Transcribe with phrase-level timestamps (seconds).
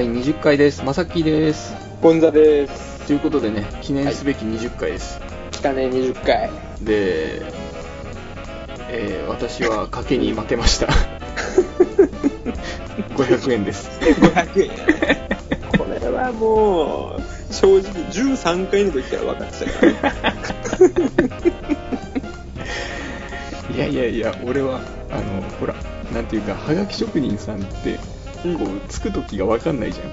[0.00, 0.82] 第20回です。
[0.82, 1.76] まさきです。
[2.00, 3.06] ゴンザです。
[3.06, 5.20] ということでね、記念すべき20回です。
[5.50, 6.48] 来たね、20回。
[6.80, 7.42] で、
[8.88, 10.86] えー私は賭けに負けました。
[13.14, 13.90] 500円です。
[14.00, 14.70] 500円。
[15.76, 19.98] これはもう、正直13回の時から分かってたからね。
[23.76, 25.74] いやいやいや、俺は、あの、ほら、
[26.14, 27.98] なんていうか、はがき職人さんって、
[28.44, 30.04] うんこう、つく時がわかんないじゃ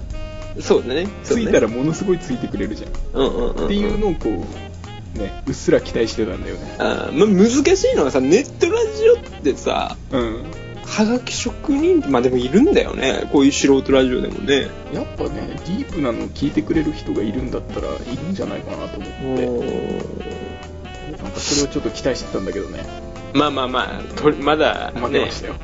[0.59, 0.61] ん。
[0.61, 1.07] そうだね。
[1.23, 2.91] ついたらものすごいついてくれるじゃん。
[3.13, 3.65] うんうんうん。
[3.65, 6.75] っていうのをこう、ね、うっすら期待してたんだよね。
[6.79, 10.45] あーまあ、難しいのはさ、ネットラジオってさ、うん。
[10.85, 13.27] はがき職人、まあでもいるんだよね。
[13.31, 14.67] こういう素人ラジオでもね。
[14.93, 22.85] やっぱね、ディープなのを聞いてくれる人がいるんだったら、いるんじゃないかなと思って、なんかそれをちょっと期待してたんだけどね、
[23.33, 25.55] まあまあまあ、とまだ、ね負けまし、たよ。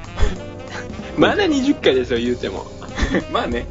[1.17, 2.65] まだ20回ですよ、言うても。
[3.31, 3.65] まあね、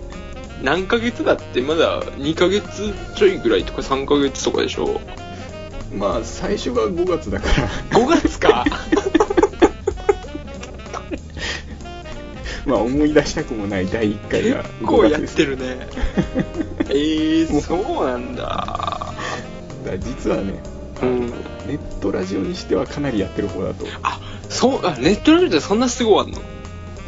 [0.63, 5.01] 何ヶ月だってまだ2ヶ月ちょいぐらいとか3ヶ月とかでしょ。
[5.95, 7.69] まあ最初が5月だから、
[7.99, 8.65] 5月か。
[12.65, 15.41] まあ思い出したくもない第1回結が構5月です。
[15.41, 15.89] やってるね。
[16.91, 19.13] えー、そうなんだ。
[19.85, 20.63] だ実はね、
[21.03, 21.27] うん。
[21.67, 23.85] ネットラジオにしてはかなりやってる方だと。
[24.03, 26.41] あそうあネットラジオってそんなすぐ終わんの？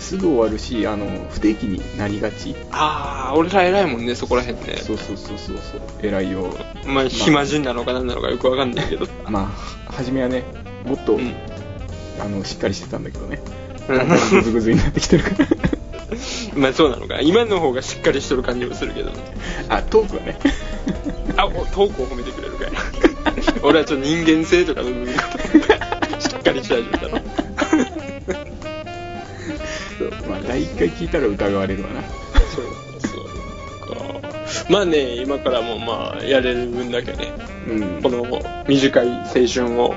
[0.05, 2.55] すぐ終わるし、あの、不定期になりがち。
[2.71, 6.55] ああ俺ら偉いもんねそこらへんねそうそうそうそうそう、偉いよ。
[6.87, 9.51] まあ暇人なのか何なのかよくわかんないけど ま
[9.89, 10.45] あ、初めはね、
[10.85, 11.33] もっと、うん
[12.21, 13.41] あの、しっかりしてたんだけどね。
[13.89, 15.49] うんぐずぐずになってきてるから。
[16.55, 19.17] まあそうなのか今の方がしっかりしとる感じもするけどね
[19.69, 20.39] あ、トークはね。
[21.37, 22.81] あおトークを褒めてくれるかいな
[23.63, 25.13] 俺はちょっと人間性とかの部分が
[26.21, 27.21] しっかりし始めたの
[30.77, 32.03] 回聞いたら疑われるわな。
[32.03, 32.65] そう
[33.89, 34.31] か
[34.71, 37.33] まあね今からもまあやれる分だけね
[37.69, 38.03] うん。
[38.03, 38.25] この
[38.69, 39.95] 短い青春を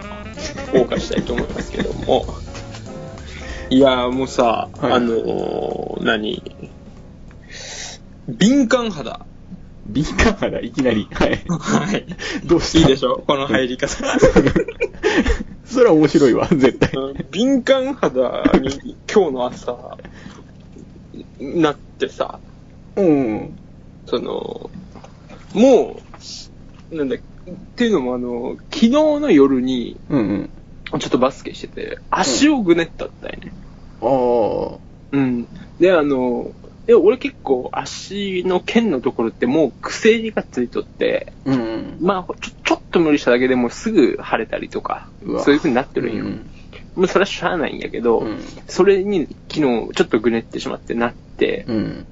[0.74, 2.26] 謳歌したいと思いますけども
[3.70, 6.42] いやーもうさ、はいあのー、何？
[8.28, 9.26] 敏感肌
[9.88, 11.08] 敏感肌、いきなり。
[11.14, 11.42] はい。
[11.48, 12.06] はい
[12.46, 12.80] どうした？
[12.80, 13.88] いいでしょこの入り方
[15.66, 16.92] それは面白いわ、絶対。
[16.94, 19.98] うん敏感肌に今日の朝
[21.40, 22.40] なってさ
[22.96, 23.58] うん。
[24.06, 24.70] その、
[25.54, 26.00] も
[26.92, 27.20] う、なんだ、っ
[27.76, 30.50] ていうのもあの、昨日の夜に、うん
[30.92, 31.00] うん。
[31.00, 33.52] ちょっとバスケしてて、足をぐねったったよね。
[34.02, 34.80] ああ。
[35.12, 35.48] うん。
[35.80, 36.52] で、あの、
[36.86, 41.98] で俺結構足の腱のところってもう癖がついとって、うんうん。
[42.00, 46.26] まあちょ、ちょっと無理しただけでもうすぐ腫れたりとかうわ、そういう風になってるんよ。
[46.26, 46.50] うん
[46.98, 52.06] もうそれはしゃあないんやけど、うんそれに昨日ちょっとぐねってしまってなって、うん。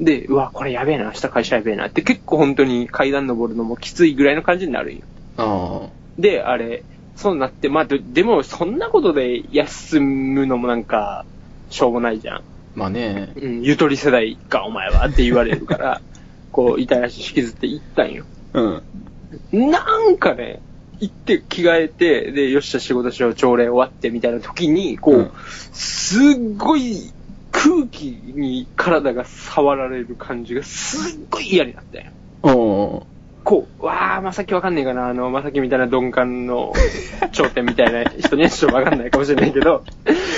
[0.00, 5.02] で、うわ、これやべえな、明日会社やべえなって結構本当に階段登るのもきついぐらいの感じになるんよ。
[5.36, 6.84] あで、あれ、
[7.16, 11.26] そうなって、まあ、ででもそんなことで休むのもなんか、
[11.68, 12.38] しょうもないじゃん。
[12.38, 12.42] あ。
[12.74, 13.34] まあね。
[13.36, 16.00] うん、ゆとり世代か、お前はって言われるから、
[16.50, 18.24] こう、痛い足引きずって行ったんよ。
[18.54, 19.70] うん。
[19.70, 20.62] なんかね、
[21.00, 25.30] 行って着替えて、で、よっしゃ仕事しよう、朝礼終わってみたいな時に、こう、うん
[25.72, 27.12] すっごい
[27.52, 32.10] 空気に体が触られる感じがすっごい嫌になったんよ。
[32.42, 33.06] お
[33.44, 36.72] こう、わー、まさきわかんねえかな、あの、まさきみたいな鈍感の
[37.32, 39.82] 頂点みたいな人にはちょっとわかんないかもしれないけど、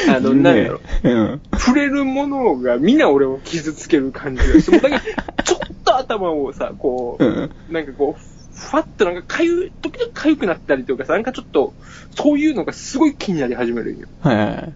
[0.08, 1.10] あの、なんだろう。
[1.10, 1.40] うん。
[1.58, 5.02] 触れるものが皆俺を傷つける感じがして、もうだけど
[5.44, 7.50] ちょっと頭をさ、こう、うん。
[7.70, 11.74] なんかこう、ふわっとなんかかゆい、時々かゆくなったりとかさ、なんかちょっと、
[12.14, 14.06] そういうのがすごい気になり始めるんよ。
[14.20, 14.74] はいはいはい。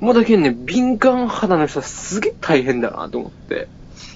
[0.00, 3.68] もうだけどね、敏感肌の人はすげえ大変だなと思って。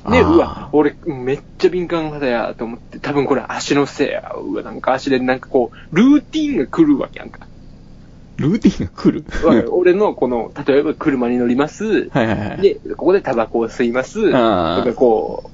[0.09, 4.33] ね、うわ、俺めっちゃ敏感肌やと思って、多分これ足のせいや。
[4.37, 7.47] うわ、なんか足でなんかこう、ルーティンが来るわけやんか。
[8.37, 9.25] ルーティンが来る？
[9.71, 12.09] 俺のこの、例えば車に乗ります。
[12.11, 12.61] はいはいはい。
[12.61, 14.31] で、ここでタバコを吸います。
[14.31, 15.51] とかこう、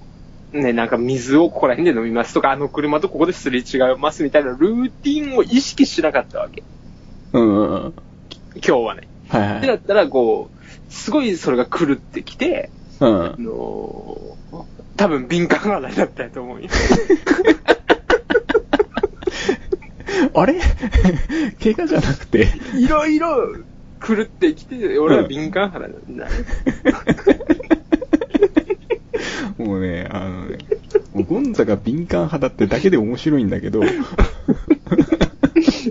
[0.52, 6.62] ね、なんか水をここら辺で飲みますとか、あの車とここですれ違いますみたいなルーティンを意識しなかったわけ。
[7.32, 7.94] うんうんうん。
[8.56, 9.08] 今日はね。
[9.28, 13.34] はいはいってなったら、こう、すごいそれが狂ってきて、うんあ。
[13.38, 14.64] のー
[14.96, 16.68] 多分敏感肌だったと思うよ。
[20.34, 20.60] あれ？
[21.62, 22.48] 怪我じゃなくて？
[22.74, 23.56] いろいろ
[24.06, 26.28] 狂ってきて、俺は敏感肌なんだ。
[29.58, 30.58] もうね、あのね、
[31.28, 33.80] ゴンザが敏感派だってだけで面白いんだけど、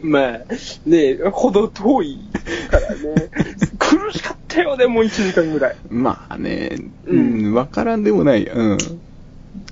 [0.03, 0.39] まあ、
[0.85, 2.19] ねほど遠い
[2.69, 3.29] からね。
[3.77, 5.75] 苦しかったよね、もう1時間ぐらい。
[5.89, 8.45] まあね、ううんん、わからんでもない。
[8.45, 8.77] うん。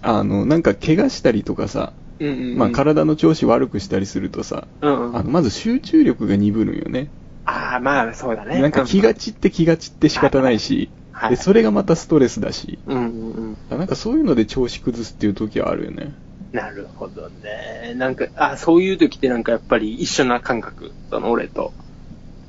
[0.02, 2.58] あの、なんか怪我したりとかさ、うんうんうん。
[2.58, 5.18] まあ体の調子悪くしたりするとさ、うんうん。
[5.18, 7.10] あの、まず集中力が鈍るんよね。
[7.46, 8.62] ああ、まあ、そうだね。
[8.62, 13.78] なんか気が散って気が散って仕方ないし、はいで、それがまたストレスだし、うんうんうん。
[13.78, 16.14] なんかそういうので調子崩すっていう時はあるよね。
[16.52, 17.96] なるほどね。
[17.96, 20.92] なんか、あそういう時ってなんかやっぱり一緒な感覚。
[21.10, 21.74] その俺と。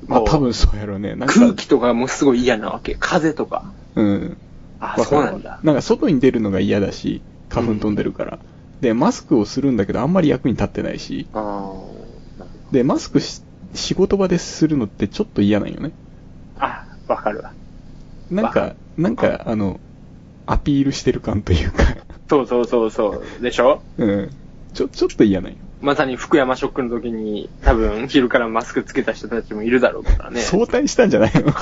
[0.07, 1.15] まあ多分そうやろうね。
[1.15, 2.95] なんか、空気とかもすごい嫌なわけ。
[2.99, 3.63] 風とか。
[3.95, 4.37] うん。
[4.79, 5.59] あそうなんだ。
[5.63, 8.39] なんか外に出るのが嫌だし、花粉飛んでるから。
[8.81, 11.27] で、マスクをするんだけどあんまり役に立ってないし、
[12.71, 13.41] で、マスクし
[13.73, 15.91] 仕事場でするのってちょっと嫌なんよね。
[16.59, 17.51] あ、わかるわ。
[18.31, 19.79] わなんか、なんか、あの、
[20.45, 21.83] アピールしてる感というか、
[22.29, 23.43] そうそうそうそう。
[23.43, 23.81] でしょ？
[23.97, 24.29] うん。
[24.73, 25.57] ちょ、ちょっと嫌なんよ。
[25.81, 30.41] まさに福山ショックの時に多分昼からマスクつけた人たちもいるだろうからね。
[30.41, 31.47] 相対したんじゃないの？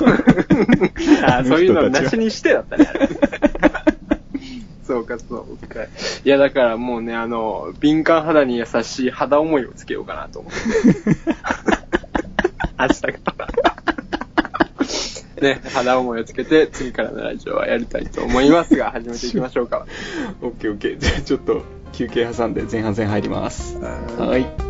[1.24, 2.88] あそういうのなしにしてだったね、
[4.84, 5.84] そうか、そうか。
[5.84, 5.88] い
[6.28, 10.58] や、だからもうね、あの、敏感肌に優しい肌思いをつけようかなと思って。
[12.80, 13.37] 明日から。
[15.40, 19.86] ね、肌思いをつけて、次からのラジオはやりたいと思いますが、 始めていきましょうか。
[20.42, 20.98] オッケーオッケー。
[20.98, 21.62] じゃあちょっと
[21.92, 23.78] 休憩挟んで前半戦入ります。
[23.78, 24.67] はい。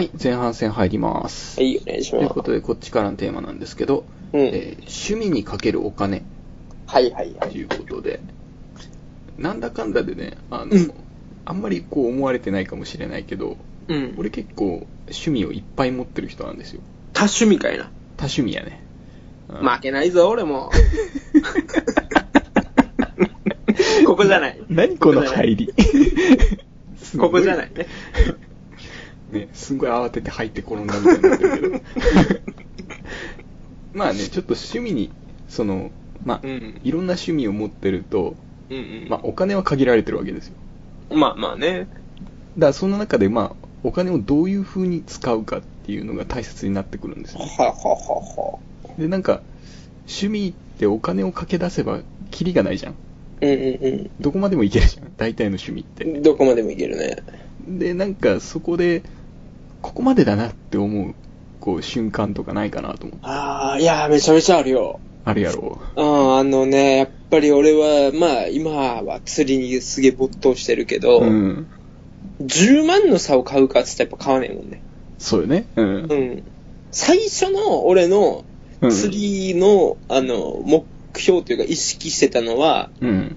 [0.00, 1.60] はい、前半戦入ります。
[1.60, 2.24] はい、お願いします。
[2.24, 6.22] ということで、こっちからのテーマなんですけど、うんえー趣味にかけるお金
[6.86, 8.20] はいはいはということで、
[9.36, 10.94] なんだかんだでね、あの、うん
[11.44, 13.58] あんまりこう思われてないかもしれないけど、
[13.88, 14.14] うん。
[14.16, 16.80] 俺結構趣味をいっぱい持ってる人なんですよ。
[17.12, 17.90] 多趣味かいな。
[18.16, 18.82] 多趣味やね。
[19.50, 20.70] うん負けないぞ、俺も。
[24.06, 24.58] ここじゃない。
[24.70, 25.74] 何この入り。
[27.18, 27.86] ここじゃないね。
[29.32, 31.80] ね、すんごい慌てて入って転んだみたいになってるけど。
[33.94, 35.10] まあね、ちょっと趣味に、
[35.48, 35.90] その、
[36.24, 38.36] まあ、うんいろんな趣味を持ってると、
[38.70, 39.06] うんうん。
[39.08, 40.54] まあ、お金は限られてるわけですよ。
[41.10, 41.80] まあまあね。
[41.80, 41.88] だか
[42.68, 47.46] らその中で、まあ、お金をどういう風に使うかっていうのが大切になってくるんですよね。
[47.58, 48.58] はははは。
[48.98, 49.42] で、なんか、
[50.02, 52.00] 趣味ってお金をかけ出せば、
[52.30, 52.94] キリがないじゃん。
[53.42, 55.12] うんうんどこまでもいけるじゃん。
[55.16, 56.04] 大体の趣味って。
[56.04, 56.22] うん。
[56.22, 57.16] どこまでもいけるね。
[57.66, 59.02] で、なんか、そこで、
[59.82, 61.14] ここまでだなって思う、
[61.60, 63.26] こう、瞬間とかないかなと思って。
[63.26, 65.00] ああ、いやー、めちゃめちゃあるよ。
[65.24, 71.24] あるやろああのね、やっぱり俺は、まあ、今は釣りにすげえ没頭してるけど、う。
[71.24, 71.66] うん。
[72.42, 74.82] 10万の差を買うかっつったらやっぱ買わねえもんね。
[75.18, 75.66] そうよね。
[75.76, 75.86] うん。
[75.86, 76.42] うん。
[76.90, 78.44] 最初の俺の
[78.80, 80.84] うん釣りの、あの、目
[81.14, 83.36] 標というか意識してたのは、うん。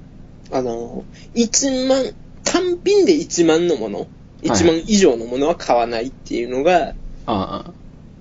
[0.51, 1.03] あの、
[1.35, 2.13] 1万、
[2.45, 4.07] 単品で1万のもの、
[4.43, 6.93] 1万以上のものは買わないっていうのが、
[7.25, 7.71] ああ。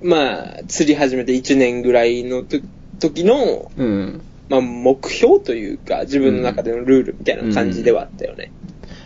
[0.02, 2.58] まあ、釣り始めて1年ぐらいのと
[2.98, 4.20] 時の、うん。
[4.48, 8.52] まあ、目標というか、自分の中でのルールみたいな感じではあったよね。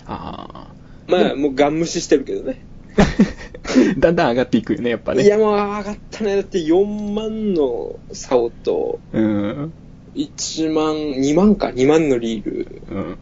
[0.07, 0.69] あ
[1.07, 2.61] まあ、もうガン無視してるけどね。
[2.97, 3.07] あ。
[3.99, 5.25] だんだん上がっていくよね、やっぱね。
[5.25, 6.37] いや、もう上がったね。
[6.37, 9.73] だって4万の竿と、うん。
[10.15, 12.83] 1万、2万か、2万のリール。
[12.91, 13.19] うん。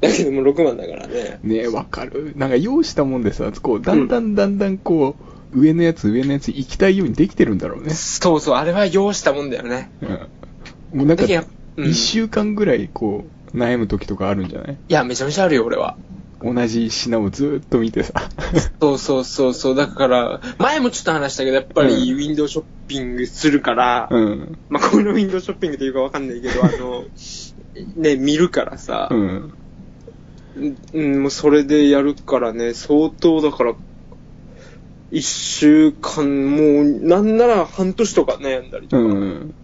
[0.00, 1.40] だけどもう6万だからね。
[1.42, 2.32] ねえ、わかる。
[2.36, 5.16] なんか用意したもんでさ、こう、だんだんだんだんこ
[5.52, 7.90] う、上のやつ、上のやつ行きたいようにできてるんだろうね。
[7.90, 9.90] そうそう、あれは用したもんだよね。
[10.02, 10.08] うん。
[10.98, 11.44] もうなんか、だけど
[11.76, 14.78] うん一週間ぐらいこう、悩む時とかあるんじゃない？
[14.88, 15.96] いや、めちゃめちゃあるよ、俺は。
[16.40, 18.12] 同じ品をずーっと見てさ。
[18.80, 19.74] そうそうそうそう。
[19.74, 24.58] だから、前もちょっと話したけど、やっぱりうんウィンドウショッピングするから、うん。
[24.68, 27.04] まあ、このウィンドウショッピングというかわかんないけど、あの、
[27.96, 29.52] ね、見るからさ、うん。
[30.56, 33.74] うん、もうそれでやるからね、相当だから、
[35.10, 39.54] 一週間、もう、なんなら半年とか悩んだりとかうん。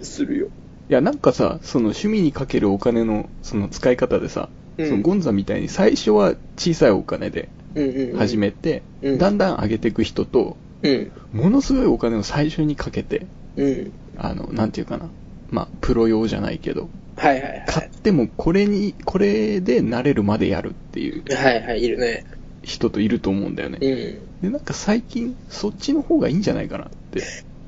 [0.00, 0.48] するよ。
[0.88, 8.16] いや、なんかさ、その趣味にかけるお金の、その使い方でさ、うんそのゴンザみたいに最初は小さいお金でうんうん、うん。
[8.16, 11.12] 始めて、うんだんだん上げていく人と、うん。
[11.32, 13.26] ものすごいお金を最初にかけて、
[13.56, 13.92] うん。
[14.16, 15.10] あの、なんていうかな。
[15.50, 21.34] まあ、プロ用じゃないけど、はいはいは買ってもこれに、これで慣れるまでやるっていうい。
[21.34, 22.24] はいはい、いるね。
[22.62, 23.78] 人といると思うんだよね。
[23.80, 24.50] うん。
[24.50, 27.22] で、なんか最近、そっちの方がいいんじゃないかなって。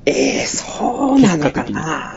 [0.05, 2.13] ええそうなのかな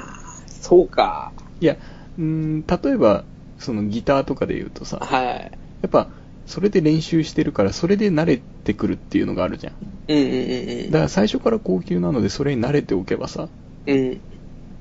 [0.48, 1.32] そうか。
[1.60, 1.76] いや、
[2.18, 3.24] うーん、例えば、
[3.58, 5.52] そのギターとかで言うとさ、はい。
[5.82, 6.08] やっぱ、
[6.46, 9.72] それで練習してるから、それで慣れてくるっていうのがあるじゃん。
[10.08, 13.48] うんうんうんだから最初から高級なので、それに慣れておけばさ、
[13.86, 13.98] うん。
[13.98, 14.20] うん。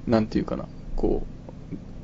[0.07, 1.42] なんていうかな、こう、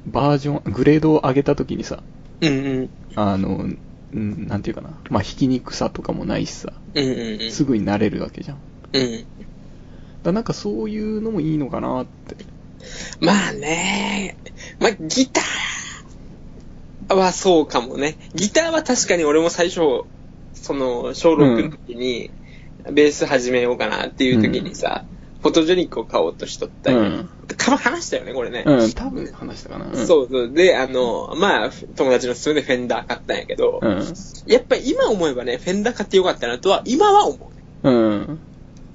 [0.08, 2.01] バージョン、グレードを上げた時にさ、
[2.41, 2.89] うんうん。
[3.15, 3.65] あの、
[4.12, 7.51] うんなんていうかな、まあ、ひき肉さとかもないしさ、うんうんうん。
[7.51, 8.58] すぐに慣れるわけじゃん。
[8.94, 9.25] うん。
[10.24, 12.36] らなんかそういうのもいいのかなって。
[13.20, 14.38] まあね、
[14.79, 18.18] まあギターはそうかもね。
[18.34, 20.03] ギターは確かに俺も最初、
[20.53, 22.32] その、小6の時に、
[22.91, 25.06] ベース始めようかなっていう時にさ、
[25.41, 27.29] フォトジェニックを買おうとしとったり、うん
[27.60, 28.63] か話したよね、これね。
[28.66, 29.86] うん、多分話したかな。
[29.86, 30.51] うん、そうそう。
[30.51, 34.04] で、あの、まあ、友達の勧めでフェンダー買ったんやけど、うん。
[34.48, 37.51] やっぱり今思えばね、フェンダー買ってよかったなとは、今は思
[37.84, 37.89] う。
[37.89, 38.39] うん。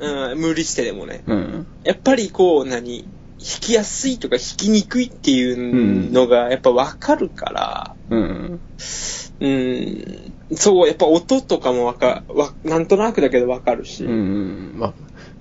[0.01, 1.23] うん、無理してでもね。
[1.27, 1.67] うん。
[1.85, 3.09] やっぱりこう、何、弾
[3.61, 8.61] きやすいとか弾きにくいっていうのがやっぱわかるから、うん。
[9.41, 14.05] うん、そう、やっぱ音とかもわか、わ、なんとなくだけどわかるし。
[14.05, 14.73] うん。
[14.77, 14.93] まあ、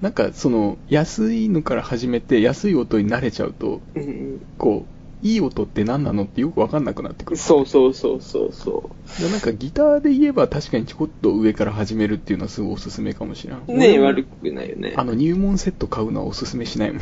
[0.03, 4.86] なんかその、安いのから始めて、安い音に慣れちゃうと、うんこ
[5.24, 7.38] う、いい音って何なのってよくわかんなくなってくる。
[7.38, 8.89] そうそうそうそうそ
[9.22, 13.63] でなんかギターで言えば確かにちょこっと上から始めるっていうのはすごいおすすめかもしれん。
[13.65, 13.77] う。
[13.77, 14.93] ねえ、悪くないよね。
[14.98, 17.01] あの入門セット買うのはおすすめしないもん。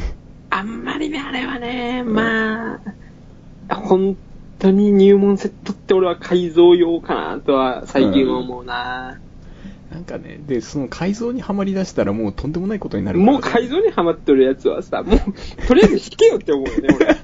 [0.51, 2.75] あんまりね、あれはね、ま
[3.67, 4.15] あ、本
[4.59, 9.19] 当に入門セットって俺は改造用かなとは最近は思うな。
[9.91, 13.25] なんかね、で、その改造にはまり出したらもうとんでもないことになるね。
[13.25, 15.19] もう改造にハマってるやつはさ、もう、
[15.67, 17.17] とりあえず弾けよって思うよね、俺。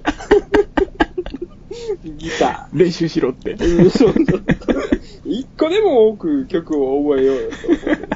[2.17, 3.55] ギタ練習しろって。
[3.55, 3.83] ー。
[3.83, 4.43] うん、そうそう。
[5.23, 8.07] 一個でも多く曲を覚えようよと思う。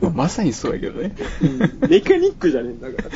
[0.02, 1.14] まあまさにそうやけどね。
[1.42, 3.08] うんメカニックじゃねえんだから。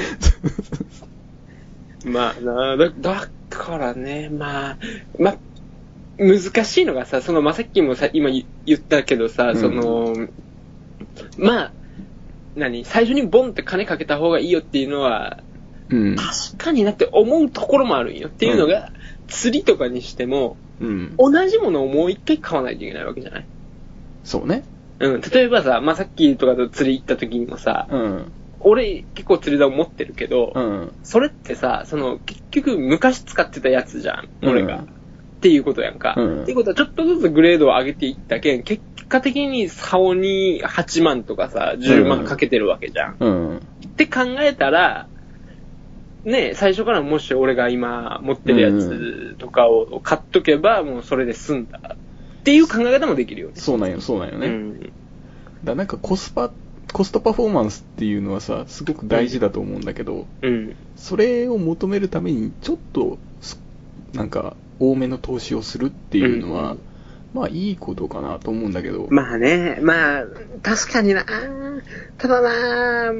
[2.11, 4.79] まあなだ、だからね、まあ、
[5.19, 5.37] まあ、
[6.19, 10.15] 難しいのがさ、その、まあ、さっきもさ、今言言ったけどさ、うんその、
[11.39, 11.73] まあ、
[12.57, 15.39] 何最初にボンって金かけた方がいいよっていうのは、
[15.91, 16.17] うん。
[16.17, 18.29] 確かになって思うところもあるんよ。
[18.29, 18.91] っていうのが、
[19.29, 21.15] 釣りとかにしても、うん。
[21.19, 23.45] 同じものをもう一回買わないといけないわけじゃない？
[24.25, 24.65] そうね。
[25.01, 25.21] うん。
[25.21, 28.33] 例えばさ、まあ、さっきとかと釣り行った時にもさ、うん。
[28.61, 30.93] 俺結構釣り竿持ってるけど、うん。
[31.03, 34.85] それってさ、その、結局昔使ってたやつじゃん、俺が。
[35.45, 36.15] うんっていうことやんか。
[36.17, 43.17] うんっていうことはちょっとずつグレードを上げていったけん、結果的に竿に8万とかさ、10万かけてるわけじゃん。
[43.21, 43.57] うん。
[43.59, 43.61] っ
[43.91, 45.07] て考えたら、
[46.25, 51.79] ね最初からもし俺が今持ってるやつとかを買っとけば、もうそれで済んだ。
[51.95, 53.55] っていう考え方もできるよね。
[53.57, 54.47] そうなんよ、そうなんよね。
[54.47, 54.93] うん。
[55.63, 56.51] だなんかコスパ、
[56.93, 60.77] コストパフォーマンスっていうのはさ、すごく大事だと思うんだけど、うん。
[60.97, 63.61] それを求めるために、ちょっとす、
[64.15, 66.79] なんか、多めの投資をするっていうのは、うん
[67.35, 70.25] まあいいことかなと思うんだけど、まあね、まあ、
[70.63, 71.25] 確かにな。
[72.17, 73.13] ただな、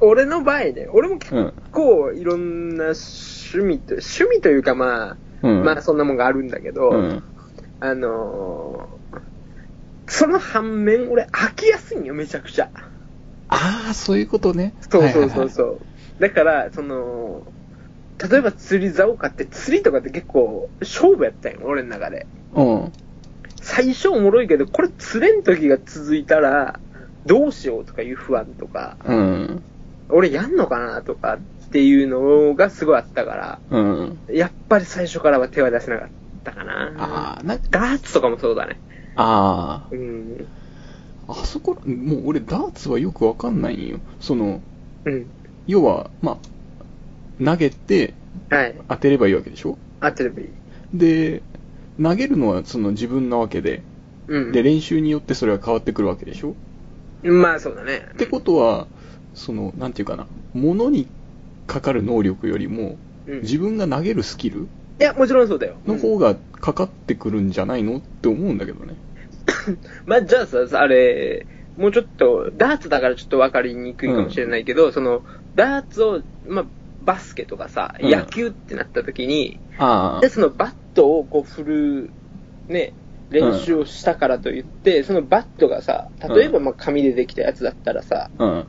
[0.00, 1.52] 俺の場合ね、俺も結うん。
[1.70, 5.64] 構いろんな趣味と、趣味というかまあ、うん。
[5.64, 7.22] まあそんなもんがあるんだけど、うん。
[7.80, 9.22] あのー
[10.06, 12.70] その反面俺飽きやすいんよ、めちゃくちゃ。
[13.48, 14.72] ああ、そういうことね。
[14.90, 15.50] そうそうそうう。
[15.50, 15.86] そう。
[16.20, 17.42] だから、その、
[18.28, 22.26] 例えば釣り竿買って、釣りとかって結構勝負やったんよ、俺の中で。
[22.54, 22.92] うん。
[23.60, 26.78] 最初おもろいけど、これ釣れん時が続いたら、
[27.26, 29.62] どうしようとかいう不安とか、うん。
[30.08, 34.18] 俺やんのかなとかっていうのがすごいあったから、うん。
[34.30, 36.08] やっぱり最初からは手は出せなかっ
[36.44, 36.92] たかな。
[36.98, 38.78] ああ、なんか、ダーツとかもそうだね。
[39.16, 40.46] あうん。
[41.28, 43.98] あ、あそこ、もう俺ダーツはよくわかんないんよ。
[44.20, 44.60] その、
[45.04, 45.26] うん。
[45.66, 46.36] 要は、まあ、
[47.44, 48.14] 投げて
[48.48, 48.74] はい。
[48.88, 49.78] 当てればいいわけでしょ？
[50.00, 50.48] あ、テレビ。
[50.94, 51.42] で、
[52.00, 53.82] 投げるのはその自分なわけで、
[54.28, 54.52] うん。
[54.52, 56.54] で、練習によってそれは変わってくるわけでしょ？
[57.22, 58.02] まあそうだね。
[58.12, 58.86] ってことは、
[59.34, 61.06] その、なんていうかな、物に
[61.66, 62.96] かかる能力よりも、
[63.26, 63.38] うん。
[63.38, 64.66] い自分が投げるスキル
[64.98, 65.76] や、もちろんそうだよ。
[65.86, 67.98] の方がかかってくるんじゃないの？
[67.98, 68.94] って思うんだけどね。
[70.06, 71.46] まあ、じゃあさ、あれ、
[71.76, 75.22] もうちょっと、ダーツだからちょっと分かりにくいかもしれないけど、その、
[75.56, 76.64] ダーツを、まあ、
[77.04, 82.10] バスケとかさ、うん野球ってなった時に、あで、そのバットをこう振る、
[82.68, 82.92] ね、
[83.30, 88.64] 練習をしたからといって、そのバットがさ、例えばまあ紙でできたやつだったらさ、あ。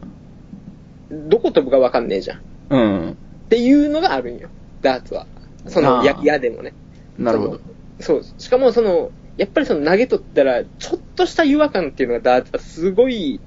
[1.12, 2.38] どこ飛ぶか分かんねえじゃん。
[2.38, 2.80] っうん。
[2.80, 3.18] うん。
[3.50, 4.50] ていうのがあるんよ、
[4.82, 5.28] ダーツは。
[5.68, 6.74] その、あーや、矢でもね。
[7.18, 7.60] なるほど。
[8.00, 8.24] そう。
[8.38, 13.40] しかもその、やっぱりその投げとったら、ちょっとした違和感っていうのがダーツはすごい、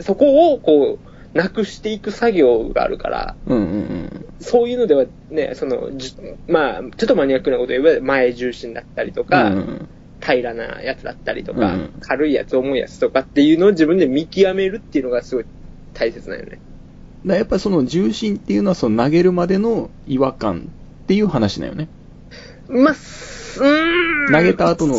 [0.00, 1.05] そこをこう、
[1.36, 4.26] なくしていく作業があるから、うんうんうん。
[4.40, 6.16] そういうのではね、その、じ
[6.48, 9.88] まあ、ちょっとマニアックなこと言えば前重心だったりとか、うん
[10.18, 15.44] 平らなやつだったりとか、うん軽いやつ、重いやつとかっていうのを自分で見極めるっていうのがすごい
[15.92, 16.58] 大切なんよね。
[17.26, 20.70] だやっぱりその重心っていうのはその投げるまでの違和感
[21.04, 21.88] っていう話だよね。
[22.68, 24.32] まあ、すうーん。
[24.32, 24.98] 投げた後の、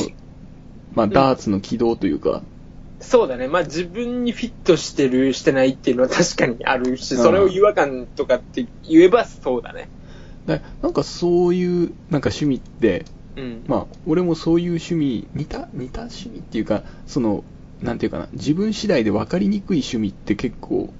[0.94, 2.44] まあ、ダーツの軌道というか、
[3.00, 3.48] そうだね。
[3.48, 9.89] まあ自分にフィットしてる、してないっていうのは確かにあるし、うんそれを違和感とかって言えばそうだね。
[10.46, 13.06] だなんかそういうなんか趣味って、
[13.38, 13.63] うん。
[13.68, 17.44] まあ、俺もそういう趣味、似た、似た趣味っていうか、その、
[17.82, 20.92] なんていうかな、自分次第で分かりにくい趣味って結構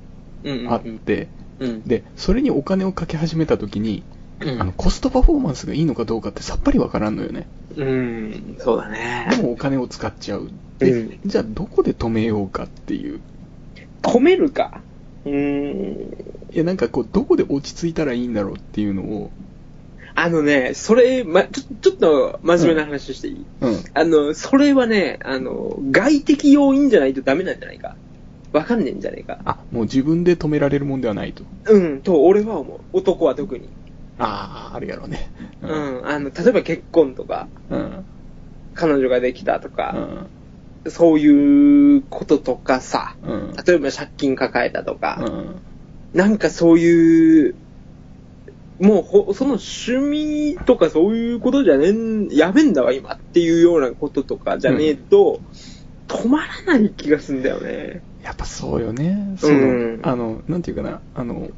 [0.44, 1.28] うんうんうん、あって、
[1.60, 1.84] うん。
[1.84, 4.04] で、それにお金をかけ始めた時に、
[4.40, 7.48] うんあの、コストパフォーマンスがいいのかどうかってさっぱり分からんのよね。
[7.76, 9.28] うん、そうだね。
[9.32, 10.50] でもお金を使っちゃう。
[10.80, 13.20] で、うんじゃあどこで止めようかっていう。
[14.02, 14.82] 止めるか。
[15.26, 16.14] うーん。
[16.54, 19.32] いや、なんかこう、どこで落ち着いたらいいんだろうっていうのを、
[20.20, 23.84] あのね、それ、ま、ちょ、ちょっと真面目な話していい、うん。
[23.94, 27.96] あの、それはね、あの、外的要因じゃないとダメなんじゃないか。
[28.52, 29.38] わかんねえんじゃないか。
[29.46, 31.44] あ、もう自分で止められるもんではないと。
[31.68, 32.80] うん、と、俺は思う。
[32.94, 33.70] 男は特に。
[34.20, 35.32] ああ、あるやろね。
[35.62, 35.68] う。
[35.68, 38.06] ん、あの、例えば結婚とか、うん。
[38.74, 40.30] 彼女ができたとうか、ん。
[40.90, 43.54] そういうこととかさ、うん。
[43.66, 45.62] 例えば借金抱えたとうか、ん。
[46.14, 47.56] なんかそういう、
[48.80, 55.42] もうほ、その趣味とかそういうことじゃねん、やめんだわ今っていうようなこととかじゃねえと、
[56.08, 58.04] 止まらない気がすんだよね。
[58.24, 59.36] やっぱそうよね。
[59.38, 59.58] その、う
[59.98, 61.50] んあの、なんていうかな、あの、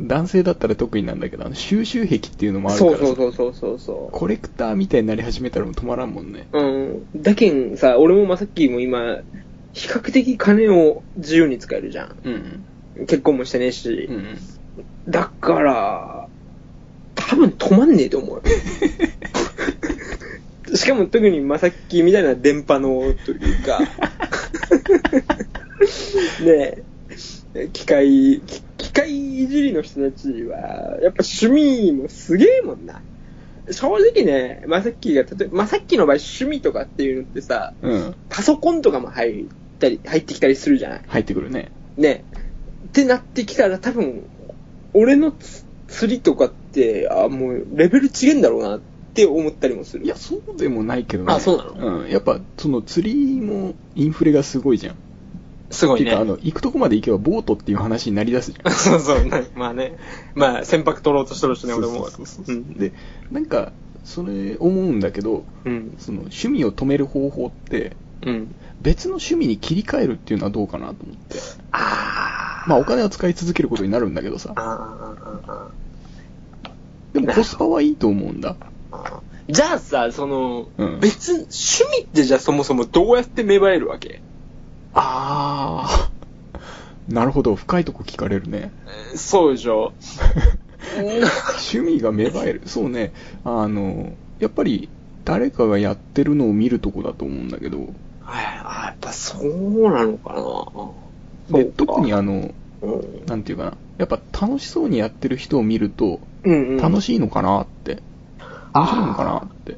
[0.00, 6.48] 男性だったら得意なんだけど、あの収集癖っていうのもあるからさそうそうそうそうそうそコレクターみたいになり始めたらもう止まらんもんね。
[6.52, 6.58] う。
[6.58, 7.06] うん。
[7.22, 9.18] だけんさ、俺もまさっきも今、
[9.72, 12.16] 比較的金を自由に使えるじゃん。
[12.24, 12.64] うん。
[13.06, 14.06] 結婚もしてねえし。
[14.08, 14.38] うん。
[15.08, 16.28] だから、
[17.14, 18.42] 多分止まんねえと思う。
[20.76, 23.80] しかも特にまさっきみたいな電波のというか、
[26.44, 26.84] ねえ、
[27.72, 33.02] 機械、機機械いじりの人たちは、やっぱ趣味もすげえもんな。
[33.70, 38.14] 正直ね、まさっきが、例えば、まさっきの場合趣味とかっていうのってさ、うん。
[38.28, 39.46] パソコンとかも入っ
[39.78, 41.02] たり、入ってきたりするじゃない？
[41.06, 41.70] 入ってくるね。
[41.96, 42.24] ね。
[42.88, 44.24] ってなってきたら多分、
[44.94, 48.80] 俺のつ釣りとかって、あ、もうレベル違えんだろうなっ
[49.14, 50.04] て思ったりもする。
[50.04, 51.32] いや、そうでもないけどね。
[51.32, 52.00] あそうなの？
[52.00, 52.10] うん。
[52.10, 54.96] やっぱ、その釣りもインフレがすごいじゃん。
[55.70, 56.24] すごいねあ。
[56.24, 58.72] の、行くとこまで行けばボートっていう話になりだすじゃん。
[58.74, 59.96] そうそう、なまあね。
[60.34, 61.94] まあ、船舶取ろうとしてるしね、俺も。
[61.94, 62.92] そうそうそうそううんで、
[63.30, 63.72] なんか、
[64.04, 65.94] それ思うんだけど、うん。
[65.98, 68.54] その趣味を止める方法って、うん。
[68.82, 71.38] 別の趣味に切り替えるっていうのはどうかなと思って。
[71.72, 72.68] あー。
[72.68, 74.60] まあお金を使い続けることになるんだけどさあ。
[74.60, 75.68] ーあー、あ
[77.12, 78.56] でもコスパはいいと思うんだ。
[79.48, 81.48] じゃあさ、その、うん別、趣
[81.98, 84.20] 味ってじゃあそもそもどうやって芽生えるわけ？
[84.94, 87.10] あー。
[87.12, 88.70] なるほど、深いとこ聞かれるね。
[89.10, 89.92] えーそうでしょ
[90.96, 92.62] 趣味が芽生える。
[92.66, 93.12] そうね。
[93.44, 94.88] あの、やっぱり
[95.24, 100.34] 誰かがやってるのを見るとこだと思うんだけど、はいあ、やっぱそうなのか
[101.50, 103.72] なで特にあの、うんなんていうかな。
[103.98, 106.76] やっぱ楽しそうにやってる人を見ると、うんうん。
[106.78, 108.02] 楽しいのかなって。
[108.72, 109.76] 面白いのかなって。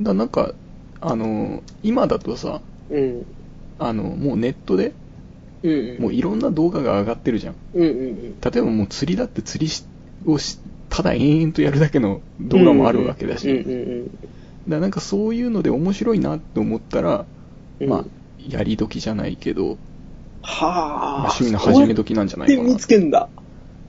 [0.00, 0.52] だなんか、
[1.02, 2.60] あの、今だとさ、
[2.90, 3.26] うん。
[3.78, 4.94] あの、もうネットで、
[5.62, 6.02] うんうん。
[6.02, 7.54] もういろんな動画が上がってるじゃん。
[7.74, 8.40] うんうんうん。
[8.40, 9.84] 例えばもう釣りだって釣りし
[10.26, 13.50] をし、ただ延々とやるだけの動画もあるわけだし。
[13.50, 14.10] うんうん
[14.62, 17.26] だからなんかそういうので面白いなって思ったら、
[17.80, 17.88] うん。
[17.88, 18.04] まあ、
[18.48, 19.76] やり時じゃないけど、
[20.42, 21.18] はまああ。
[21.22, 23.28] 趣味の始め時なんじゃないかなで見つけんだ。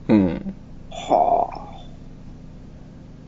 [0.08, 0.54] うん。
[0.90, 1.48] は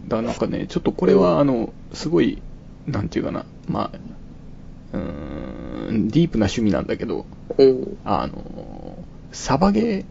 [0.08, 2.42] だからなんかね、ちょっとこれはあの、すごい、
[2.86, 7.54] なんていうかな、まあ、うーん、ディープな趣味なんだけど、あ。
[7.58, 7.98] うん。
[8.04, 8.98] あの、
[9.32, 10.04] サバゲ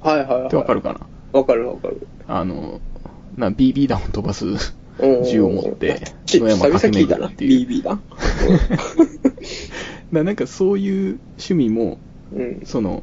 [0.00, 0.42] はいはいはい。
[0.42, 1.00] ーってわかるかな、
[1.32, 2.06] わかるわかる。
[2.26, 2.80] あの、
[3.36, 4.46] な、BB 弾を飛ばす
[4.98, 7.00] うん銃を持って、野山駆け。
[7.00, 7.68] 巡るっていう。
[7.68, 7.90] BB だ。
[7.90, 8.02] だか
[10.12, 11.98] らなんかそういう趣味も、
[12.32, 12.60] うん。
[12.64, 13.02] その、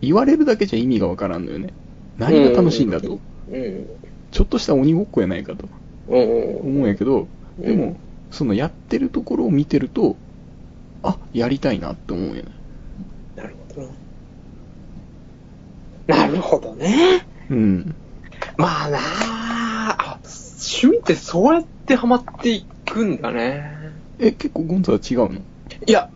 [0.00, 1.72] 言われるだけじゃ意味がわからんのよね。
[2.18, 3.18] 何が楽しいんだと。
[3.50, 3.86] うん。
[4.30, 5.68] ちょっとした鬼ごっこやないかと。
[6.06, 7.96] 思うんやけど、うんでも、
[8.32, 10.16] そのやってるところを見てると、
[11.04, 12.44] あ、やりたいなって思うんやね。
[13.36, 13.86] なるほど
[16.08, 16.16] な。
[16.16, 17.26] なるほどね。
[17.48, 17.94] うん。
[18.56, 23.64] まあなあ、趣味ってそうやってハマっていくんだね。
[24.18, 25.40] え、結構ゴンザは違うの？
[25.86, 26.10] いや、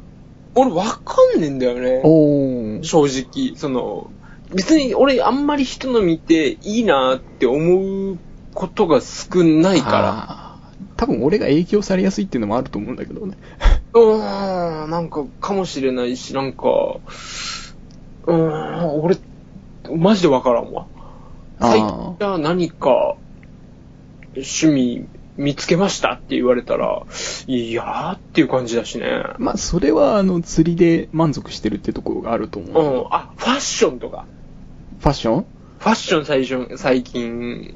[0.54, 2.00] 俺わかんねえんだよね。
[2.04, 2.82] おー。
[2.82, 3.56] 正直。
[3.56, 4.10] その、
[4.54, 8.18] 別に俺あんまり人の見ていいなって思う
[8.54, 10.45] ことが少ないから。
[10.96, 11.06] ら。
[11.06, 13.36] 多分俺が影響されやすいっていうのもあると思うんだけどね。
[13.94, 16.66] うーん、なんか、かもしれないし、なんか、
[18.26, 19.16] うーん、俺、
[19.94, 20.86] マジでわからんわ。
[21.60, 23.16] 最近あじゃあ何か、
[24.34, 25.06] 趣味
[25.38, 27.02] 見つけましたって言われたら、
[27.46, 29.22] いやーっていう感じだしね。
[29.38, 32.82] まあ、それは、あの、釣りで満足してるってところがあると思う。
[32.82, 34.26] うん、あ、ファッションとか。
[35.00, 35.46] ファッション？
[35.78, 37.74] ファッション最初、最近、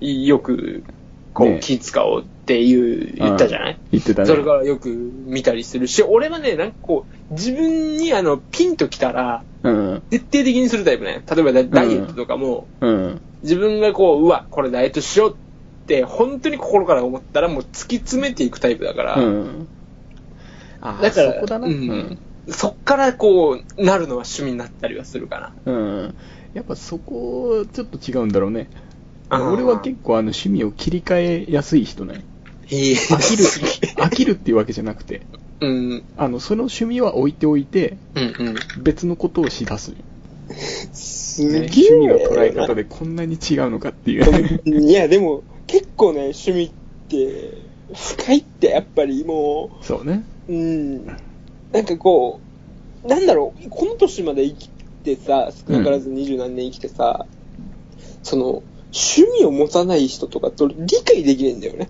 [0.00, 0.82] よく、
[1.32, 4.28] こねう、気使おうっていう、言ったじゃない、言ってたね。
[4.28, 10.02] それからよく見たりするし、俺はね、なんかこう、自分にあの、ピンときたら、うん。
[10.10, 11.22] 徹底的にするタイプね。
[11.30, 13.20] 例えばダダイエットとかも、うん。
[13.42, 19.68] 自分がこう、うわ、これダイエットしようって、本当に心から思ったらもう突き詰めていくタイプだから、うん。
[20.80, 21.68] あーだから、そこだな。
[21.68, 22.18] ううんん。
[22.48, 25.72] そっからこう、なるのは趣味になったりはするかな。
[25.72, 26.14] うん。
[26.54, 28.70] やっぱそこ、ちょっと違うんだろうね。
[29.30, 32.24] 俺は結構あの趣味を切り替えやすい人ね。
[32.68, 32.94] いい。
[32.94, 33.44] 飽きる、
[33.96, 35.22] 飽きるっていうわけじゃなくて、
[35.60, 36.04] うん。
[36.16, 38.54] あの、その趣味は置いておいて、うんうん。
[38.82, 39.92] 別のことをしだす。
[40.92, 44.80] すね、趣味の捉え方でこんなに違うのかっていう。
[44.80, 46.70] いや、でも、結構ね、趣味っ
[47.08, 47.54] て、
[47.94, 50.24] 深いって、やっぱりもそうね。
[50.48, 52.40] う、うん、なんかこ
[53.04, 54.70] う、なんだろう、この年まで生き
[55.04, 57.26] てさ、少なからず二十何年生きてさ、
[58.22, 61.88] その、趣味を持たない人とかと理解できないんだよね。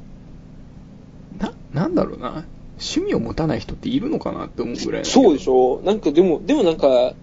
[1.38, 2.44] な、なんだろうな。
[2.80, 7.14] 趣味を持たない人っているのかなって思うぐらいそうでょしょなんかでも、でもなんか、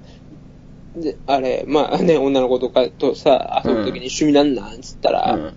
[0.95, 5.53] で、あれ、まあね、女の子とかとさ、遊ぶときに趣味なんなんつったら、うん。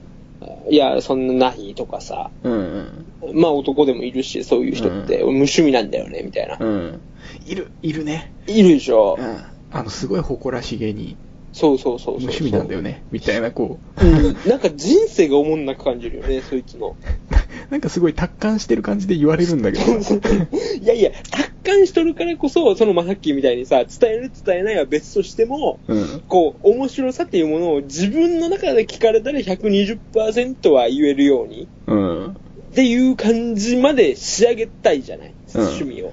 [0.71, 6.57] いや、そんなないとかさ、うんまあ男でもいるし、そういう人って、無趣味なんだよね、みたいな。
[6.59, 6.69] うん。
[6.69, 7.01] うん。
[7.47, 8.33] いる、いるね。
[8.47, 9.45] いるでしょ、うん。
[9.71, 11.17] あの、すごい誇らしげに、
[11.53, 12.27] そうそうそうそう。
[12.27, 13.03] 無趣味なんだよね。
[13.11, 14.37] みたいな、こう、うん。
[14.47, 16.97] なんか人生がおもんなく感じるよね、そいつの。
[17.71, 19.85] なんかすごい達観してる感じで言われるんだけど。
[20.81, 26.23] いやいや、達観しとるからこそ、そのまあさっきみたいにさ、伝える伝えないは別としても、うん。
[26.29, 32.27] こう、面白さっていうものを自分の中で聞かれたら120%は言えるように、うん。
[32.29, 36.13] っていう感じまで仕上げたいじゃない、うん趣味を。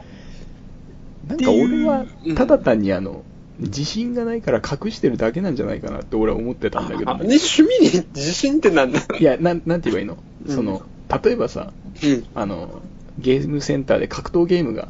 [1.27, 3.23] なんか俺はうん、ただ単にあの、
[3.59, 7.37] 自信がないから隠してるだけなんじゃないかなって俺は思ってたんだけどあね、ね。
[7.37, 10.17] 趣味に自信ってなんだいや、なん、なんて言えばいいの？
[10.45, 10.83] うんその、
[11.23, 12.25] 例えばさ、うん。
[12.35, 12.81] あの、
[13.17, 14.89] ゲームセンターで格闘ゲームが。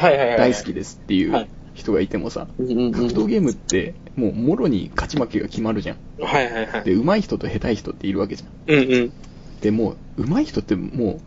[0.00, 2.46] 大好きですっていはいう人がいてもさ。
[2.58, 5.96] 格闘ゲームって、もう、もろに勝ち負けが決まるじゃん。
[6.20, 6.84] はいはいはい。
[6.84, 8.74] で、上手い人と下手い人っているわけじゃん。
[8.74, 9.12] うんうん。
[9.60, 11.20] で、もう、上手い人っても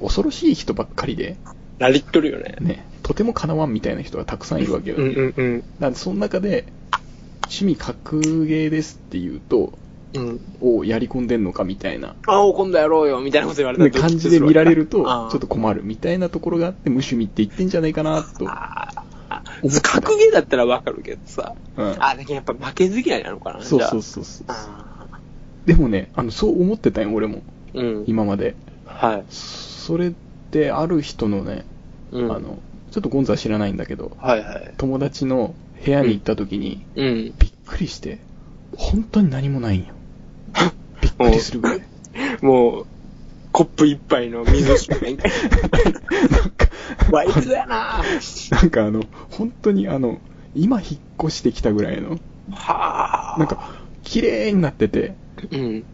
[0.00, 1.36] う、恐ろしい人ばっかりで、
[1.78, 2.56] ラリっとるよね。
[2.60, 4.96] ね、とてもかなわんみたいな人がたくさんいるわけよ。
[4.98, 5.64] うんうんうん。
[5.80, 6.64] なんで、その中で、
[7.42, 9.72] 趣味格ゲーですって言うと、
[10.14, 10.40] うん。
[10.60, 18.48] おやり込んでんのかみたいな、あお、今度やろうよ、みたいなこと言われたら感じで見られると、ちょっと困るみたいなところがあって、無趣味って言ってんじゃないかな、と。
[18.48, 18.92] あ
[19.28, 19.50] あ
[19.82, 21.54] 格ゲーだったらわかるけどさ。
[21.78, 24.46] うんあ、だけどやっぱ負けず嫌いなのかなそうそうそうそう。
[24.46, 25.08] あ
[25.66, 27.42] でもね、あの、そう思ってたよ、俺も。
[27.74, 28.04] ーうん。
[28.06, 28.54] 今まで。
[28.86, 29.24] はい。
[29.30, 30.12] それっ
[30.52, 31.64] て、ある人のね、
[32.12, 32.32] うん。
[32.32, 32.58] あの、
[32.90, 34.74] ちょっとゴンザは知らないんだけど、はいはい。
[34.76, 37.34] 友達の部屋に行った時に、うん。
[37.38, 38.18] びっくりして、
[38.76, 39.94] 本当に何もないんよ。
[41.00, 41.80] びっくりするぐらい。
[42.42, 42.86] もう、
[43.52, 45.16] コップ一杯の水しかない。
[47.12, 48.02] ワイルドやな
[48.50, 50.18] なんかあの、本当にあの、
[50.54, 52.18] 今引っ越してきたぐらいの、
[52.50, 53.38] はあ。
[53.38, 53.70] なん、か、
[54.02, 55.14] 綺麗になってて、
[55.52, 55.84] うん。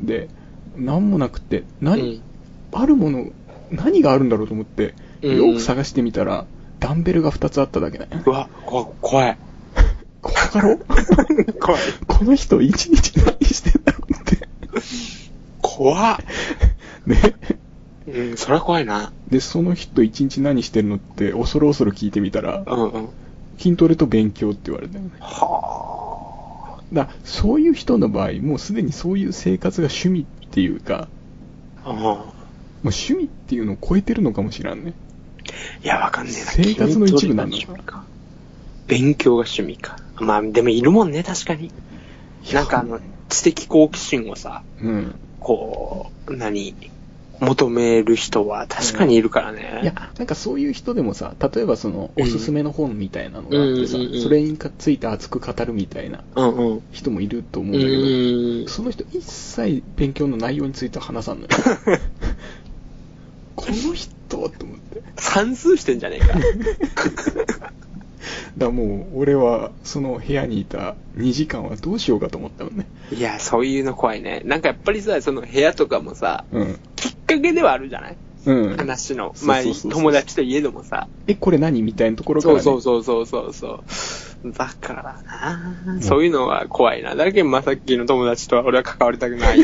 [0.00, 0.28] で、
[0.76, 2.20] なんもなくて、何、うん
[2.76, 3.26] あるもの、
[3.70, 6.46] 何があるんだろうと思って、うんよく探してみたら、
[6.80, 8.08] ダンベルが2つあっただけね。
[8.26, 9.38] うわ、こ怖い。
[10.20, 10.78] 怖かろ
[11.60, 11.82] 怖い。
[12.06, 14.48] この人一日何してんだろうって。
[15.62, 16.18] 怖っ。
[17.06, 17.34] ね。
[18.06, 19.12] うん、そりゃ怖いな。
[19.30, 23.08] で、その人一日何してるのって、恐る恐る聞いてみたら、うんうん。
[23.58, 25.10] 筋トレと勉強って言われたよね。
[25.20, 31.08] はだからそういう人の場合、もうすでにそういう生活が趣味っていうか、
[31.84, 31.90] あ。
[31.90, 31.96] うん。
[31.96, 32.18] もう
[32.88, 34.92] 趣味っていうのを超えてるのかもしらんね。
[35.82, 36.50] いや、わかんねえな。
[36.50, 38.04] 生活の一部なのか筋トレが趣味か
[38.86, 39.96] 勉強が趣味か。
[40.18, 41.72] まあ、でもいるもんね、確かに。
[42.52, 45.14] なんかあの、知的好奇心をさ、うん。
[45.40, 46.74] こう、何、
[47.40, 49.80] 求める人は確かにいるからね。
[49.82, 56.82] いや、なんかそういう人でもさ、例えばその、おすすめの本みたいなのがあってさ、うんうんうんうんそれについて熱く語るみたいなうんうん。
[56.92, 58.68] 人もいると思ううんだけど、ーん。
[58.68, 61.48] その人一切勉強の内容については話さんのよ。
[63.56, 65.02] この人と思って。
[65.16, 66.34] 算数してんじゃねえか。
[67.48, 67.70] だか
[68.58, 72.86] らもう、俺は、その部屋にいた2時間はどうしようかと思ったもんね。
[73.12, 74.42] いや、そういうの怖いね。
[74.44, 76.78] なんかやっぱりさ、その部屋とかもさ、うん。
[76.96, 78.16] きっかけではあるじゃない？
[78.46, 78.76] うん。
[78.76, 79.32] 話の。
[79.34, 81.08] そうまあそうそうそう友達といえどもさ。
[81.26, 82.80] え、これ何みたいなところから、そうね。
[82.82, 84.52] そうそうそうそうそう。
[84.52, 85.02] だから
[85.94, 87.14] な、そういうのは怖いな。
[87.16, 89.60] だけどまさっきの友達とは俺は関わりたくない。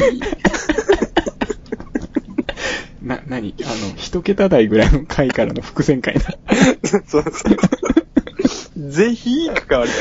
[3.11, 3.55] な、何？
[3.65, 6.39] あの、一桁台ぐらいの回からの伏線回だ。
[6.87, 8.91] そうそう。
[8.91, 9.93] ぜひ関わり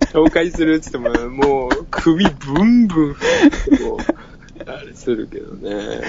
[0.00, 0.08] た。
[0.08, 3.98] 紹介するって言っても、もう首ブンブン、こ
[4.66, 6.00] う、あれするけどね。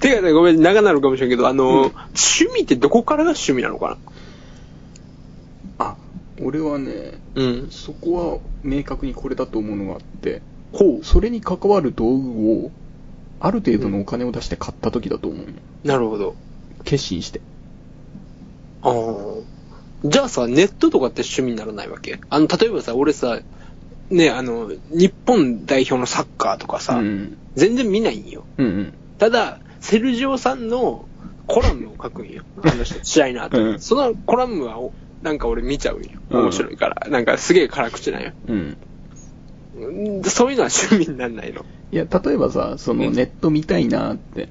[0.00, 1.92] てかね、ごめん、長なるかもしれんけど、あの、うん
[2.38, 3.98] 趣味ってどこからが趣味なのか
[5.78, 5.96] あ、
[6.42, 7.68] 俺はね、なうん。
[7.70, 12.70] そこは明確にこれだと思うのがあって、ほそれに関わる道具を、
[13.40, 15.46] ある程度のお金を出して買った時だと思う。
[15.86, 16.34] なるほど。
[16.84, 17.40] 決心して。
[18.82, 18.94] ああ。
[20.04, 22.20] じゃあさ、ネットとかって趣味にならないわけ？
[22.30, 23.40] あの、例えばさ、俺さ、
[24.10, 27.36] ね、あの、日本代表のサッカーとかさ、うん。
[27.56, 28.44] 全然見ないんよ。
[28.58, 28.94] うんうん。
[29.18, 31.08] ただ、セルジオさんの
[31.46, 32.44] コラムを書くんよ。
[32.62, 36.10] あの人、試合の後、うんそのコラムはお、なんか俺見ちゃうんよ。
[36.30, 37.08] うん面白いから。
[37.10, 38.32] なんかすげえ辛口なんよ。
[38.48, 38.76] うん。
[39.76, 41.64] うんそういうのは趣味になんないの。
[41.92, 44.48] いや、例えばさ、そのうんネット見たいなって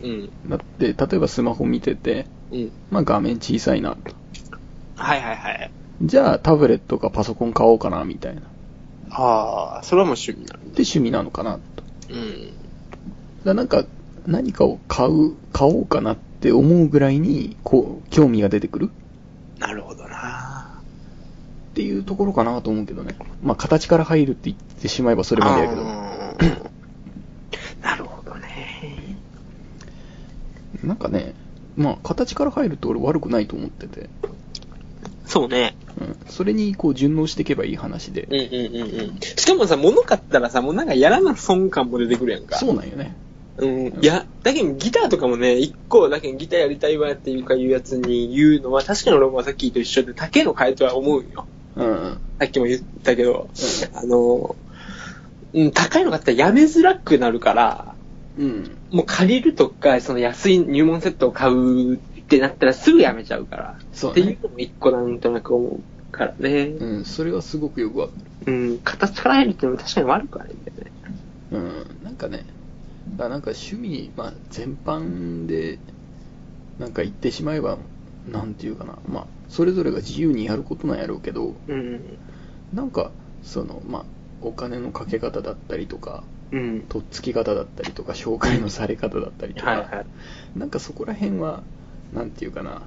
[0.00, 0.30] うん。
[0.48, 2.72] なって、例えばスマホ見てて、うん。
[2.90, 4.14] まあ画面小さいなと。
[4.96, 5.70] はいはいはい。
[6.02, 8.42] じゃあタブレットかパソコン買おうかな、みたいな。
[9.10, 10.54] ああ、それはもう趣味なんだ。
[10.58, 11.60] で趣味なのかなと。
[12.10, 12.52] うん。
[13.44, 13.84] だなんか、
[14.26, 18.90] 何かを買う、買おうかなって思うぐらいに、こう、興味が出てくる
[19.58, 20.07] なるほどな。
[21.78, 23.14] っていうところかなと思うけどね。
[23.40, 25.84] まあ形から入るって言ってしまえばそれまでやけど。
[25.84, 25.92] な
[27.94, 29.16] るほどね。
[30.82, 31.34] なんかね、
[31.76, 34.10] まあ形から入ると俺悪くないと思ってて。
[35.24, 35.76] そうね。
[36.00, 36.16] うん。
[36.26, 38.22] それにこう順応していけばいい話で。
[38.22, 39.20] うんうんうんうん。
[39.20, 42.56] しかもさ、物買ったらさ、もうなんかやらな損感も出てくるやんか。
[42.56, 43.14] そうなんよね。
[43.58, 43.86] うん。
[44.02, 51.46] いや、だけどギターとかもね、一個、だけどギターやりたいわっていうか言うやつに言うのは、確かに俺もさっきと一緒で、竹の替えとは思うんよ。
[51.76, 52.18] うん。
[52.38, 53.48] さっきも言ったけど、
[53.94, 54.56] あの、
[55.52, 57.94] うん、高いの買ったらやめづらくなるから、
[58.38, 58.76] うん。
[58.90, 63.78] もう借りるとか、その安い入門セットを買うってなったらすぐやめちゃうから。
[63.92, 64.38] そうねっていう。
[64.42, 66.66] のも一個なんとなく思うからね。
[66.66, 68.12] うん、それはすごくよくわか
[68.46, 70.92] うん、形から入るっていうのも確かに悪くはないんだよね。
[71.50, 71.58] る。
[71.58, 72.04] うん。
[72.04, 72.44] なんかね、
[73.10, 75.78] だからなんか趣味、まあ全般で、
[76.78, 77.78] なんか言ってしまえば、
[78.32, 78.98] なんていうかな。
[79.08, 82.18] まあ、それぞれが自由にやることなんやろうけど、うん。
[82.74, 83.10] なんか、
[83.42, 84.04] その、まあ、
[84.42, 86.80] お金のかけ方だったりとか、うん。
[86.88, 90.06] とっつき方だったりとか、紹介のされ方だったりとか、はいはい。
[90.58, 91.62] なんかそこら辺は、
[92.12, 92.82] なんていうかな、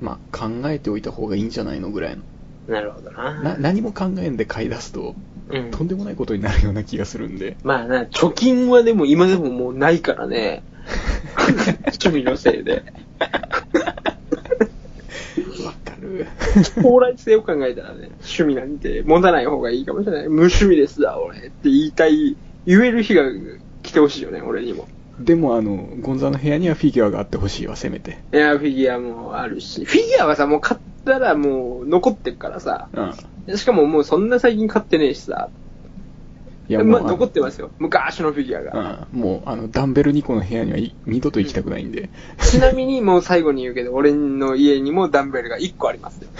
[0.00, 2.22] まあ、考えておいた方がいいんじゃないのぐらいの。
[2.68, 3.40] なるほどな。
[3.42, 5.14] な何も考えんで買い出すと、
[5.48, 7.56] うんとんでもないことになるような気がするんで。
[7.62, 10.62] まあな、貯金はでも今でももうないからね。
[12.00, 12.84] 趣味のせいで。
[16.82, 20.28] 将来性を考えたらね、趣味なんて持たない方がいいかもしれない。
[20.28, 21.38] 無趣味ですわ、俺。
[21.38, 23.22] って言いたい、言える日が
[23.82, 24.88] 来てほしいよね、俺にも。
[25.18, 28.18] でも、あの、ゴンザの部屋にはフィギュアがあってほしいわ、せめて。
[28.32, 32.88] エアフィギュアもあるし、フィギュアはさ、もう買ったらもう残ってるからさ。
[32.92, 33.58] うん。
[33.58, 35.48] しかももうそんな最近買ってねえしさ。
[36.68, 37.70] いや、もまあ、う、残ってますよ。
[37.78, 39.06] 昔のフィギュアが。
[39.12, 39.20] うん。
[39.20, 42.10] もう、あの、ダンベル2個の部屋にはい二度と行きたくないんで。
[42.42, 46.28] ちなみにもう最後に言うけど、俺の家にもダンベルが1個ありますよ。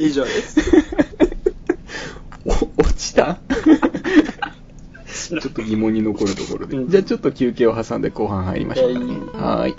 [0.00, 0.60] 以上です。
[2.46, 3.38] お、落ちた？
[5.28, 6.76] ちょっと疑問に残るところで。
[6.76, 9.06] うんじゃあちょっと休憩を挟んで後半入りましょうかね。
[9.34, 9.74] はーい。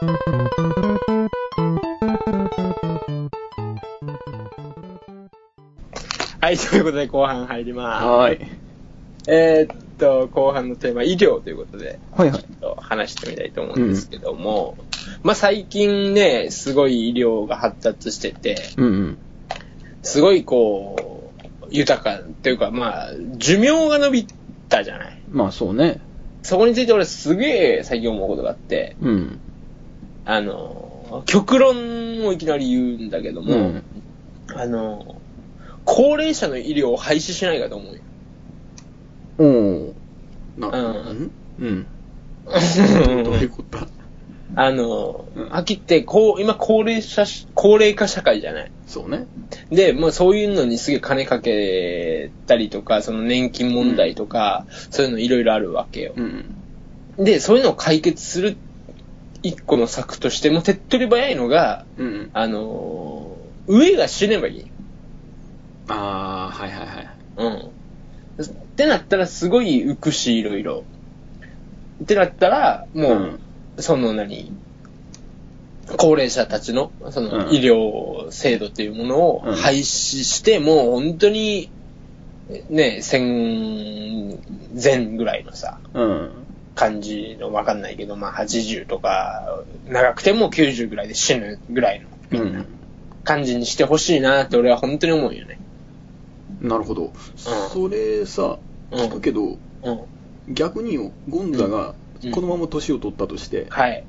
[0.00, 0.06] は
[6.50, 8.06] い、ということで後半入ります。
[8.06, 8.46] はーい。
[9.28, 14.78] えーっと、後半のテーマ、医療ということで、はいはいちょっと話してみたいと思うんですけども、
[15.22, 19.18] まあ最近ね、すごい医療が発達してて、うんうん。
[20.02, 21.30] すごいこ
[21.62, 24.26] う、豊かっていうか、まあ、寿命が伸び
[24.70, 25.20] たじゃない。
[25.30, 26.00] まあそうね。
[26.42, 29.40] そこについて俺すげえ最近思うことがあって、うん。
[30.24, 33.82] あの、極論をいきなり言うんだけども、うん
[34.54, 35.16] あの、
[35.84, 38.00] 高齢者の医療を廃止しないかと思うよ。
[39.38, 39.92] おー。
[40.58, 41.30] な、うん
[41.60, 41.86] うん。
[43.24, 43.78] どういうこと？
[43.78, 43.86] だ
[44.56, 48.70] あの、うんはっきり言って、こう、今高齢者し、高齢化社会じゃない。
[48.86, 49.26] そうね。
[49.70, 56.14] で、まあそういうのにすげえ金かけたりとか、その年金問題とか、そういうのいろいろあるわけよ。
[56.16, 56.22] う
[57.22, 57.24] ん。
[57.24, 58.56] で、そういうのを解決する
[59.42, 62.30] 一個の策としても手っ取り早いのが、うん。
[62.32, 64.66] あのー上が死ねばいい。
[65.88, 67.08] ああ、はいはいはい。
[67.36, 67.70] うん。
[68.42, 70.84] ってなったらすごい浮くし、いろいろ。
[72.02, 73.40] ってなったら、もう、うん
[73.78, 74.52] その何、
[75.96, 79.84] 高齢者たちの、そのうん医療制度っていうものをうん廃止
[80.24, 81.70] して、もう本当に、
[82.68, 84.40] ね、戦
[84.82, 86.30] 前ぐらいのさ、うん。
[86.74, 92.66] 感じのわかんないけど、まあ80とか、長くても90ぐらいで死ぬぐらいのうん。
[93.24, 95.58] 感じにしてほしいなって俺は本当に思うよね。
[96.60, 97.12] なるほど。
[97.36, 98.58] それさ、
[98.90, 100.54] うん聞くけど、うん。
[100.54, 104.04] 逆によ、ゴンザがうんこのまま年を取ったとして、はい。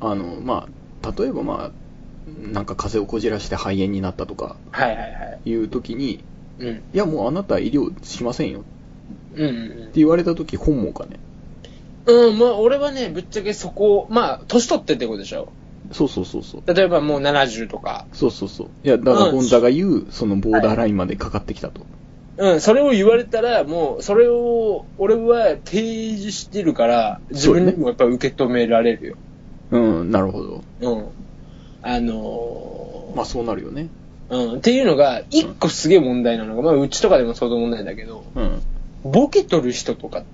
[0.00, 0.68] あの、ま
[1.02, 5.06] あ、例えばまあ、なんか風邪をこじらして肺炎になったとかはいはいは
[5.44, 5.50] い。
[5.50, 6.22] いう時に、
[6.58, 6.68] うん。
[6.68, 8.62] いやもうあなた医療しませんよっ
[9.34, 9.50] てうんう
[9.88, 11.18] ん言われた時本望かね。
[12.06, 12.28] うん。
[12.28, 15.52] うん、まあ俺はね、ぶっちゃけそこ、まあ、年取ってってことでしょ。
[15.92, 16.74] そうそうそうそう。
[16.74, 18.06] 例えばもう70とか。
[18.12, 18.68] そうそうそう。
[18.84, 21.80] いや、だからうんゴンザが言う、そのボーダーラインまでかかってきたと。
[22.36, 29.16] うん、それを言われたら、もう、それを、俺は提示してるから、自分にもやっぱ受け止められるよ。
[29.72, 30.64] うん、なるほど。
[30.80, 31.06] うん。
[31.82, 33.88] あのーまあそうなるよね。
[34.30, 34.54] うん。
[34.58, 38.62] っていうのが、一個すげえ問題なのが、まあ、うちとかでも相当問題だけど、うん。
[39.04, 40.24] ボケ取る人とか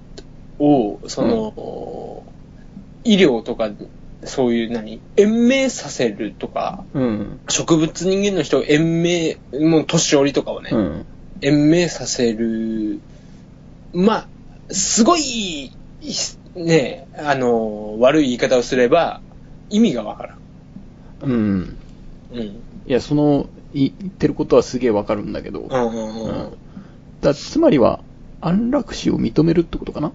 [0.59, 2.25] を、その、
[3.05, 3.71] 医療とか、
[4.25, 7.41] そういう何延命させるとか、うん。
[7.49, 11.07] 植物人間の人を延命、もう年寄りとかをね、うん。
[11.43, 13.01] 延命させる、
[13.93, 14.29] まあ、
[14.71, 15.73] すごい、
[16.55, 19.21] ね、あの、悪い言い方をすれば、
[19.71, 20.35] 意味がわから
[21.29, 21.31] ん。
[21.31, 21.77] うん。
[22.33, 22.41] うん。
[22.41, 26.53] いや、その、い言ってることはすげえわかるんだけど、うんうんうん。
[27.21, 28.01] だつまりは、
[28.41, 30.13] 安楽死を認めるってことかな？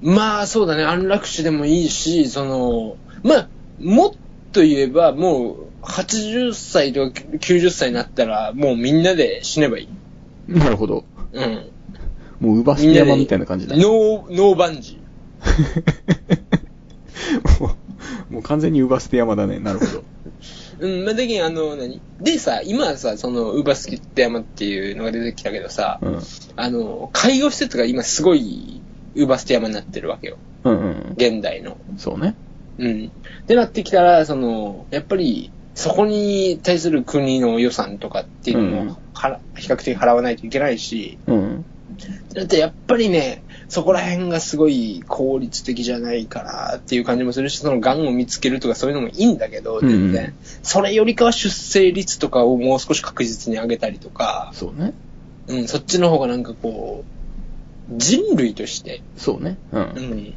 [0.00, 0.84] まあ、そうだね。
[0.84, 3.48] 安楽死でもいいし、その、まあ、
[3.80, 4.12] もっ
[4.52, 9.88] と言えば、もう、80歳とか90歳になったら、もうみんなで死ねばいい。
[10.48, 11.04] なるほど。
[11.32, 11.70] うん。
[12.40, 13.76] もう、ウバステ山みたいな感じだ。
[13.76, 15.00] ノー、ノーバンジ
[17.60, 17.76] も
[18.30, 19.58] う、もう完全にウバステ山だね。
[19.58, 20.04] なるほど。
[20.78, 21.00] ー。
[21.00, 22.00] うん、まあ、だけど、あの、何？
[22.20, 26.20] でさ、今はさ、その、ウーバースキット山っていうのが出てきたけどさ、うん。
[26.56, 28.80] あの、介護施設が今すごい、
[29.14, 30.36] ウーバーステ山になってるわけよ。
[30.64, 31.14] うんうん。
[31.16, 31.76] 現代の。
[31.96, 32.34] そうね。
[32.78, 33.12] うん。
[33.42, 41.64] ってなってきたら、その、やっぱり、そこに対する国の予算とかっていうのうんも、はら比較的払わないといけないし、うん。
[42.34, 50.24] だってやっぱりね、そこら辺がすごい効率的じゃないかなっていう感じもするし、その癌を見つけるとかそういうのもいいんだけど、全然。
[50.24, 54.92] うんそれよりかは出生率とかをもう少し確実に上げたりとか、そうね。
[55.46, 57.04] うん、そっちの方がなんかこ
[57.90, 59.56] う、人類として、そうね。
[59.72, 59.78] う。
[59.78, 60.34] うんん、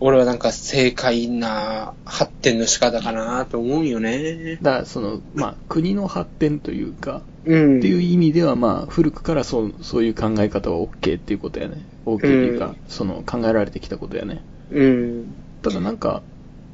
[0.00, 4.56] 俺はなんか正解な発展の仕方かなと思うよね。
[4.62, 7.78] だから、その、まあ、国の発展というか、うん。
[7.78, 11.84] っていう意味では、まあ、古くからそう、そういう考え方は OK っていうことやね。
[12.06, 14.42] OK っていうか、うんその、考えられてきたことやね。
[14.70, 15.34] うん。
[15.62, 16.22] ただなんか、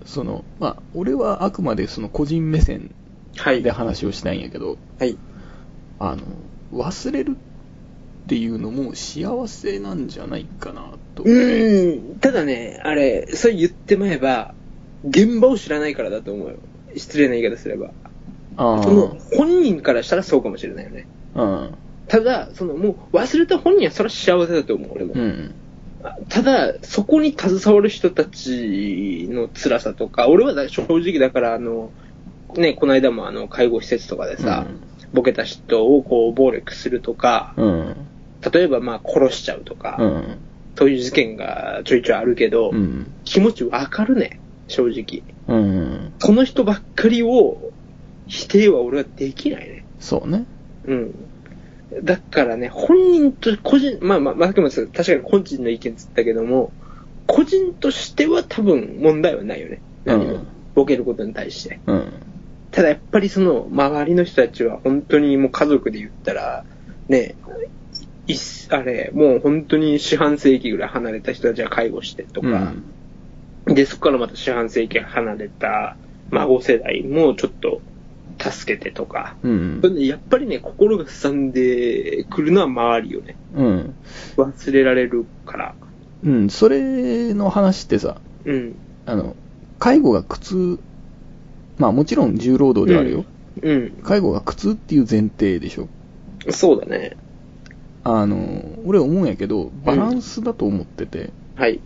[0.05, 2.95] その、まあ、俺はあくまでその個人目線
[3.37, 3.63] はい。
[3.63, 5.19] で話をしたいんやけど、はい。
[5.99, 6.23] あの、
[6.73, 7.35] 忘れるっ
[8.29, 11.23] ていうのも幸せなんじゃないかなと。
[11.25, 12.19] うん。
[12.19, 14.55] ただね、あれ、それ言ってまえば、
[15.09, 16.57] 現場を知らないからだと思うよ。
[16.97, 17.91] 失礼な言い方すれば。
[18.57, 21.07] あその、本人からしたらそうかもしれないよね。
[21.35, 21.71] あ。
[22.09, 25.15] ただ、その、もう忘れた本人はそれは幸せだと思う、俺も。
[25.15, 25.21] うん。
[25.21, 25.55] うん。
[26.29, 31.91] ただ、そこに携わる人たちの辛さとか、俺はだ正直だから、あの、
[32.57, 34.67] ね、この間もあの、介護施設とかでさ、
[35.13, 37.97] ボケた人をこう、暴力するとか、うん。
[38.53, 40.39] 例えばまあ、殺しちゃうとか、うん。
[40.77, 43.11] そういう事件がちょいちょいあるけど、うん。
[43.25, 45.23] 気持ちわかるね、正直。
[45.49, 46.13] うん。
[46.21, 47.73] この人ばっかりを
[48.27, 49.85] 否定は俺はできないね。
[49.99, 50.45] そうね。
[50.87, 51.15] うん。
[52.03, 56.73] だからね、本人と個人、まあまあ、まあ、さっきも確かに個人の意見つったけども、
[57.27, 59.81] 個人としては多分問題はないよね。
[60.05, 60.35] 何も。
[60.35, 61.81] うんボケることに対して。
[61.87, 62.13] うん。
[62.71, 66.65] ただやっぱりその、周りの人たちは本当にもう家族で言ったら、
[67.09, 67.35] ね、
[68.27, 68.35] い
[68.71, 72.73] あれ、もう本当に四半世紀ぐらい離れた人たちが介護してとか、
[73.67, 75.97] で、そこからまた四半世紀離れた
[76.31, 77.81] 孫世代もちょっと
[78.39, 83.37] 助けてとか、うんやっぱりね、心がすさんでくるのは周りよね。
[83.55, 83.95] うん。
[84.37, 85.75] 忘れられるから。
[86.25, 86.51] うん。
[86.51, 88.77] それの話ってさ、うん。
[89.07, 89.37] あの、
[89.79, 90.79] 介護が苦痛、
[91.79, 93.25] まあもちろん重労働ではあるよ。
[93.63, 93.91] うん。
[94.03, 95.89] 介護が苦痛っていう前提でしょ。
[96.51, 97.17] そうだね。
[98.09, 101.81] あの、俺思うんやけど、バランスだと思ってて、はい。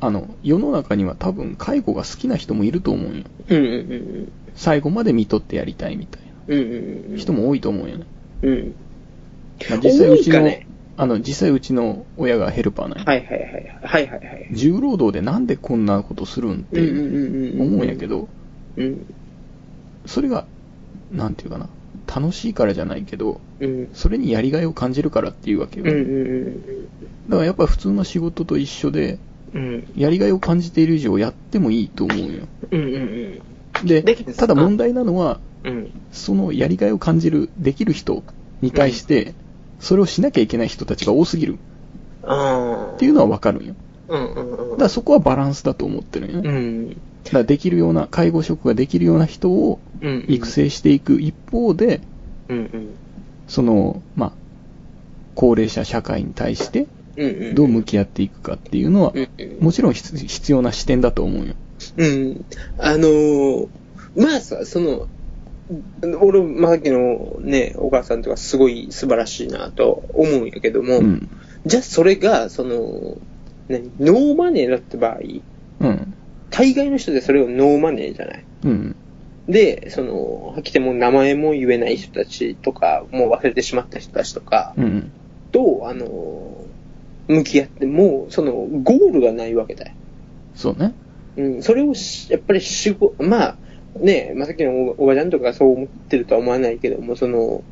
[0.00, 3.24] あの、世の中には多分介護が好きな人もいると思うんよ。
[3.48, 6.58] うんうんうん最後まで見とってやりたいみたいうん。
[6.60, 7.08] うんうんう。
[7.08, 8.06] なん人も多いと思うんよね。
[8.42, 8.74] うん。
[9.68, 10.68] まあ、実際うちの、ね？
[10.96, 13.04] あの、実際うちの親がヘルパーなんや。
[13.04, 13.80] はいはいはい。
[13.82, 14.48] はいはいはい。
[14.52, 17.66] 重労働でなんでこんなことするんってうんうんうんうん。
[17.74, 18.28] 思うんやけど、
[18.76, 19.06] うん。
[20.06, 20.46] それが、
[21.10, 21.68] なんていうかな、
[22.14, 23.88] 楽しいからじゃないけど、うん。
[23.92, 25.86] それにやりがいを感じるからっていうわけよ。
[25.86, 26.68] うんうんだ
[27.26, 29.18] うんからやっぱ普通の仕事と一緒で、
[29.52, 29.92] うん。
[29.96, 32.26] やりがいを感じている以上やってもいいと思うよ。
[32.70, 32.94] うんうん
[33.82, 33.86] うん。
[33.86, 34.02] で
[34.36, 35.90] ただ問題なのは、うん。
[36.12, 38.22] そのやりがいを感じる、できる人
[38.60, 39.34] に対して、
[39.80, 41.58] それをしなきゃいけない人たちが多すぎる。
[42.22, 43.74] っていうのはわかるんよ。
[44.08, 44.70] うんうんうん。
[44.72, 46.48] だからそこはバランスだと思ってるんよね。
[46.48, 46.96] うん。
[47.24, 50.24] だからできるような、介護職ができるような人をうん。
[50.28, 52.00] 育成していく一方で、
[52.48, 52.88] うんうん。
[53.48, 54.32] その、まあ、
[55.34, 56.86] 高齢者社会に対して。
[57.54, 59.14] どう向き合っていくかっていうのは。
[59.60, 61.54] もちろん必必要な視点だと思うよ。
[61.96, 62.44] うん。
[62.78, 63.68] あのー、
[64.16, 65.06] まあさ、その、
[66.20, 71.28] 俺、まさっきのね、お母さんとかすごい素晴らしいなと思うんやけども、うん。
[71.64, 73.16] じゃあそれが、その、
[73.68, 75.20] 何ノーマネーだった場合、
[75.80, 76.14] うん。
[76.56, 78.44] 大概の人でそれをノーマネーじゃない？
[78.64, 78.96] うん。
[79.48, 85.10] で、その、来ても名前も言えない人たちとか、もう忘れてしまった人たちとかうん。
[85.52, 86.64] と、あの、
[87.26, 89.92] 向き合っても、その、ゴールがないわけだよ。
[90.54, 90.94] そうね。
[91.36, 93.56] うん、それをし、やっぱり仕事、まあ、
[93.98, 97.62] ねまさっきのおおばちゃんとかそう思ってるとは思わないけども、その、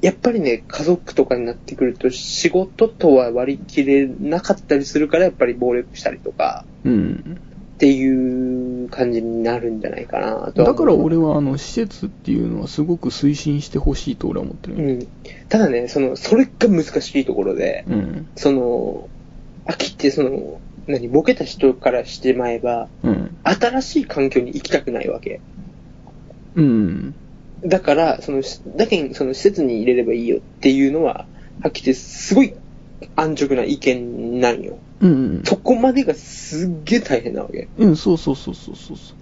[0.00, 7.38] やっぱりね、家族とかになってくると、仕事とは割り切れなかったりするから、やっぱり暴力したりとか、うん。
[7.76, 14.88] っていう感じになるんじゃないかなとはだから俺はあの施設っていうのはすごく推進してほしいと俺は思ってるよ。
[14.88, 15.08] うん。
[15.50, 18.28] ただね、その、それが難しいところで、うん。
[18.34, 19.08] その、
[19.66, 23.36] 秋ってその、何、ボケた人からしてまえば、うん。
[23.44, 25.42] 新しい環境に行きたくないわけ。
[26.54, 27.14] うん。
[27.62, 31.26] だから、その、しだけにその施設に入れればいいよっていうのは、
[31.60, 32.54] はっきりすごい
[33.16, 34.78] 安直な意見なんよ。
[35.00, 35.42] うん。
[35.44, 37.68] そこまでがすっげえ大変なわけ。
[37.78, 39.16] うん、そうそうそうそうそうそう。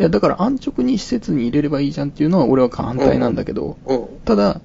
[0.00, 4.06] いや、だから安直に施設に入れればいいじゃんっていうのは俺は反対なんだけど、うん。
[4.24, 4.60] ただ、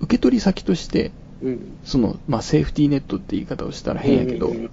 [0.00, 1.12] 受け取り先として、
[1.42, 1.60] うん。
[1.84, 4.70] その、まあ、セーフティーネットって言い方をしたら変やけど、うんうん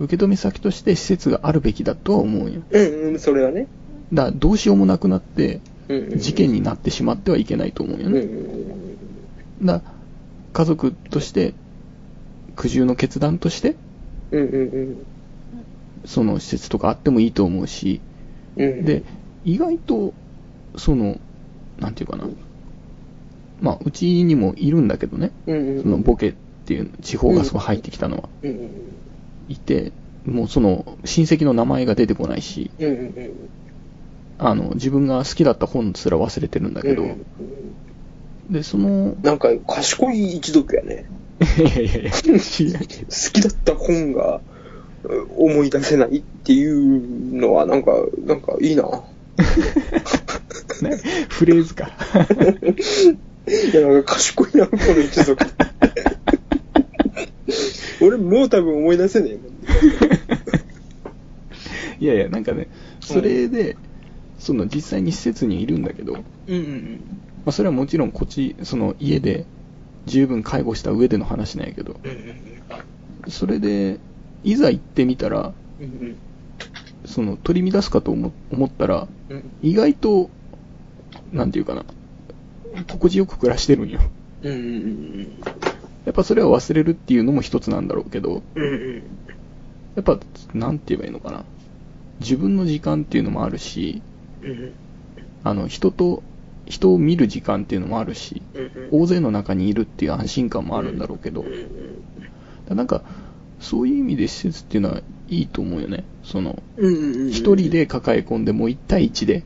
[0.00, 2.62] 受け止め先として施設があるべきだとは思うよ。
[2.70, 3.66] うん、うんうん、それはね。
[4.12, 8.24] だから、どうしようもなくなって、うんうん事件になってしまってはいけないと思うようんうね。
[8.26, 9.82] んだ
[10.52, 11.54] 家族として、
[12.54, 13.74] 苦渋の決断として、
[14.32, 14.96] うんうん
[16.04, 18.00] その施設とかあってもいいと思うし、
[18.56, 18.68] うん。
[18.68, 18.84] うん。
[18.84, 19.02] で、
[19.44, 20.12] 意外と、
[20.76, 21.18] その、
[21.78, 22.28] なんていうかな。
[23.60, 25.32] まあ、うちにもいるんだけどね。
[25.46, 25.76] うんうん。
[25.76, 26.34] うん、そのボケっ
[26.66, 28.70] ていう、地方ガスが入ってきたのは、うんうん
[29.48, 29.92] いて、
[30.26, 33.32] もうその、親戚の名前が出てこないし、うんうんうん。
[34.38, 38.52] あの、自分が好きだった本すら忘れてるんだけど、うんうん。
[38.52, 41.06] で、その、なんか賢い一族やね。
[41.40, 42.18] いやいやいや、好
[43.32, 44.40] きだった本が
[45.04, 47.92] う思い出せないっていうのはなんか、
[48.24, 48.82] なんかいいな。
[50.82, 50.96] ね、
[51.28, 51.90] フレーズか。
[53.72, 55.44] いや、なんか賢いな、この一族。
[58.00, 59.44] 俺もう多分思い出せねえもん。
[62.00, 62.68] いやいや、なんかね、
[63.00, 63.76] それで、
[64.38, 67.00] その実際に施設にいるんだけど、まうんうん
[67.46, 69.46] あ、それはもちろんこっち、その家で
[70.08, 71.96] 十分介護した上での話なんやけど、
[73.28, 73.98] それで、
[74.42, 75.52] いざ行ってみたら、
[77.04, 79.50] その取り乱すかと思思ったら、うん。
[79.62, 80.30] 意外と、
[81.32, 81.84] なんていうかな、
[82.88, 84.00] 心地よく暮らしてるんよ。
[86.04, 88.42] やっぱそれは忘れるっていうのも一つなんだろうけど、
[89.94, 90.18] やっぱ、
[90.54, 91.44] なんて言えばいいのかな。
[92.20, 94.02] 自分の時間っていうのもあるし、
[94.42, 94.72] うん。
[95.44, 96.22] あの、人と、
[96.68, 101.44] 人を見る時間っていうのもあるし、うん大勢の中にいるっていう安心感もあるんだろうけど、
[102.68, 103.02] なんか、
[103.60, 106.04] そういう意味で施設っていうのはいいと思うよね。
[106.22, 109.42] その、一人で抱え込んでもう一対一で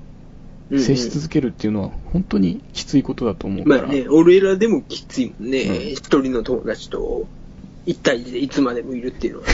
[0.70, 3.82] 接し続けるっていうのは本当にきついことだと思うから。
[3.82, 5.62] まあね、俺らでもきついもんね。
[5.62, 7.26] うん一人の友達と
[7.86, 9.46] 一対一でいつまでもいるっていうのは。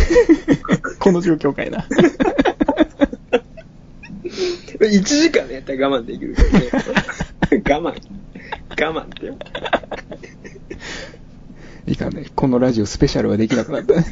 [1.01, 1.87] この状況かいな。
[4.79, 6.61] 1時間やったら我慢できるけどね。
[7.51, 7.95] 我慢。
[8.71, 9.37] 我慢ってよ。
[11.87, 12.27] いかんね。
[12.35, 14.05] このラジオスペシャルはできなくなったね。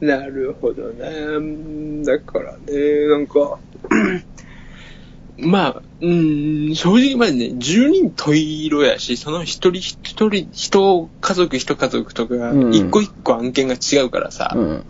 [0.00, 2.04] なるほどね。
[2.04, 3.58] だからね、なんか、
[5.38, 14.84] まあ、うん、正直まあね、10人十色やし、その一人一人、一家族一家族とか、うん一個一個案件が違うからさ、うん。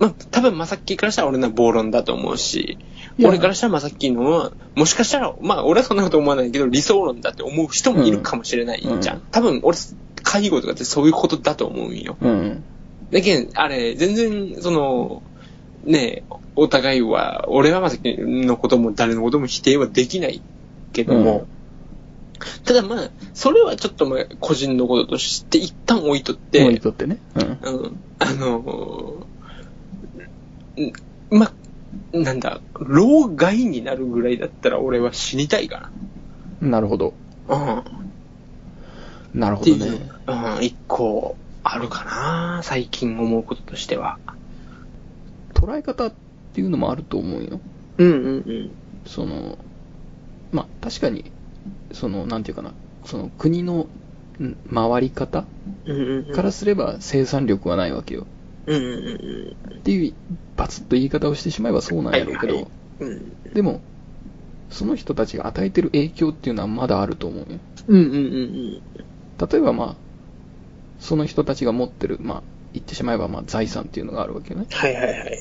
[0.00, 2.78] まあ、多分まさっきからしたら俺のは暴論だと思うし、
[3.24, 9.16] 俺からしたらまさっきのは、もしかしたら、まあ俺はそんなこと思わないけど、理想論だって思う人もいるかもしれないじゃん。
[9.16, 9.76] うん多分俺、
[10.22, 12.16] 介護とかってそういうことだと思うんよ。
[12.20, 12.62] うん。
[13.10, 15.22] だけど、あれ、全然、その、
[15.84, 16.22] ねえ、
[16.56, 20.42] お互いは、俺はまさきのことも誰のことも否定はできない
[20.92, 21.46] けども、
[22.64, 27.18] ただまあ、それはちょっとまあ、個人のこととして一旦置いとって、置いとってね。
[27.34, 27.42] うん。
[27.42, 30.92] うん、あのー、ん
[31.30, 31.52] ま、
[32.12, 35.90] なんだ、老害になるぐらいだったら俺は死にたいか
[36.60, 37.14] なるほど。
[37.48, 37.56] な。
[37.56, 37.78] うん。
[37.78, 37.84] っ
[39.34, 39.86] なるほどね。
[40.26, 44.18] うん、一個あるかな、最近思うこととしては。
[45.54, 46.12] 捉え方っ
[46.52, 47.60] ていうのもあると思うよ。
[47.98, 48.70] うんうんうん。
[49.06, 49.58] その、
[50.52, 51.30] まあ、確かに、
[51.92, 52.72] その、なんていうかな、
[53.04, 53.86] その国の
[54.42, 55.44] ん回り方。
[56.34, 58.26] からすれば生産力はないわけよ。
[58.74, 60.14] うんうんうんっていう、
[60.56, 63.54] バツッと言い方をしてしまえばそうなんやろうけど、はいはいうん。
[63.54, 63.80] でも、
[64.70, 67.58] その人たちが与えてる影響っていうのはまだあると思うよ。
[67.88, 68.82] うんうんうん
[69.50, 69.96] 例えばまあ、
[70.98, 72.42] その人たちが持ってる、まあ、
[72.74, 74.66] 言ってしまえばまあ財産っていうのがあるわけよね。
[74.70, 75.38] はいはいはい。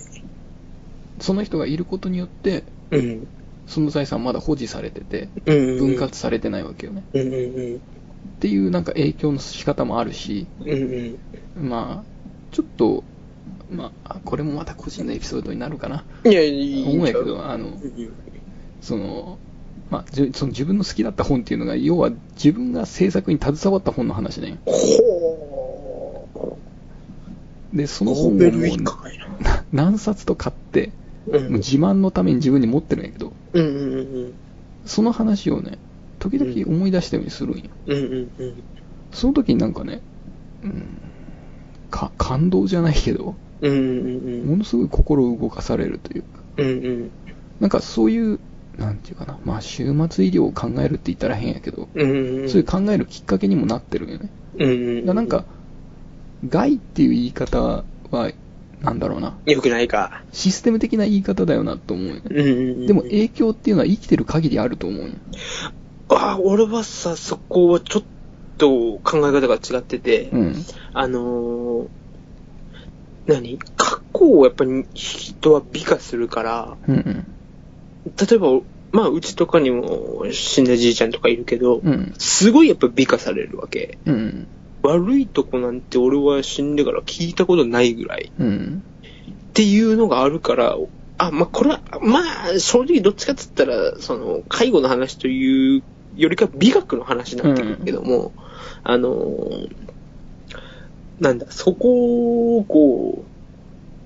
[1.20, 3.28] その人がいることによって、うん。
[3.68, 5.78] その財産まだ保持されてて、うんうんうん。
[5.78, 7.04] 分割されてないわけよね。
[7.14, 7.38] うんうんう
[7.74, 7.76] ん。
[7.76, 7.80] っ
[8.40, 11.18] ていうなんか影響の仕方もあるし、うん
[11.58, 11.70] うん。
[11.70, 13.04] まあ、ちょっと、
[13.72, 16.04] まあ、これもまた個人のエピソードになるかな。
[16.26, 18.14] いや、いい思うんやけど、あの、うんうん
[18.82, 19.38] その、
[19.90, 24.58] まあ、じその自分の好きだった本っていうのが、要は自分が制作に携わった本の話ね。
[24.66, 26.58] ほ
[27.74, 28.40] で、そのノ本を
[29.72, 34.34] 何冊と買って、うんもう自慢のために自分に持ってるんやけど、うんうんうん
[34.86, 35.78] その話をね、
[36.18, 37.66] 時々思い出したようにするんよ。
[37.86, 37.98] うん。
[37.98, 38.64] うんうんうん。
[39.12, 40.02] その時になんかね、
[40.64, 40.98] うん、
[41.92, 46.66] か、感動じゃないけど、うんうんものすごい心を動かされるというか、うん。
[46.66, 47.12] うんうん。
[47.60, 48.40] なんかそういう、
[48.78, 52.50] なんていうかな、まあ終末医療を考えるって言ったら変やけど、うんうんうん。
[52.50, 54.30] そういう考えるきっかけにもなってるよね。
[54.58, 55.16] うんうんうん。
[55.16, 55.46] なんか、
[56.48, 58.32] 害っていう言い方は、
[58.82, 60.24] なんだろうな、よくないか。
[60.32, 62.22] システム的な言い方だよなと思うよね。
[62.30, 62.52] うんうんう
[62.84, 62.88] ん。
[62.88, 65.10] でも影響っていうのは生きてる限りあると思うよ。
[66.10, 68.04] ああ、俺はさ、そこはちょっ
[68.58, 70.56] と考え方が違ってて、うん。
[70.94, 71.88] あのー、
[73.30, 73.58] 何？
[73.78, 77.28] 過去をやっぱり人は美化するから、うんうん。
[78.06, 78.48] 例えば、
[78.92, 82.14] まあ、うちとかにも死んだじいちゃんとかいるけど、うん。
[82.18, 83.98] すごいやっぱ美化されるわけ。
[84.06, 84.48] うん。
[84.82, 88.32] 悪いとこなんて俺は死んでから聞いたことないぐらい。
[88.40, 88.84] うん。
[89.50, 90.78] っていうのがあるから、
[91.18, 92.20] あ、まあ、これは、ま
[92.56, 95.84] あ、正直どっちかって言ったら、その、介護の話という
[96.16, 98.32] よりか美学の話になってくるけども、
[98.84, 99.70] あのー、
[101.20, 103.26] なんだ、そこを、こ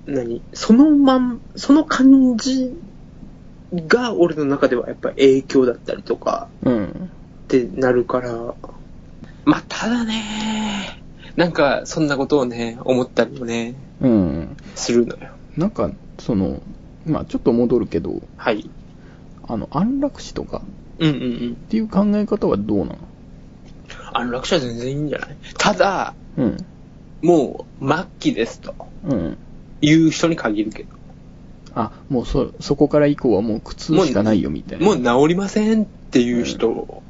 [0.06, 0.42] う、何？
[0.52, 2.76] そのまん、その感じ
[3.72, 7.10] が俺の中ではやっぱ影響だったりとかうん。
[7.44, 8.54] ってなるから、
[9.44, 11.00] まあ、ただね、
[11.36, 14.56] なんか、そんなことをね、思ったりもね、うん。
[14.74, 15.30] するのよ。
[15.56, 16.60] なんか、その、
[17.06, 18.68] まあちょっと戻るけど、はい。
[19.46, 20.62] あの、安楽死とか
[20.98, 21.54] うんうんうんっ。
[21.68, 22.98] ていう考え方はどうなの？
[24.12, 25.36] 安楽死は全然いいんじゃない？
[25.58, 26.56] ただ、うん。
[27.24, 28.74] もう、末期ですと。
[29.08, 29.38] うん。
[29.80, 30.90] いう人に限るけど。
[31.74, 34.84] あ、もうそ、そこから以降はもう苦痛しかないよみたいな。
[34.84, 37.02] もう治りませんっていう人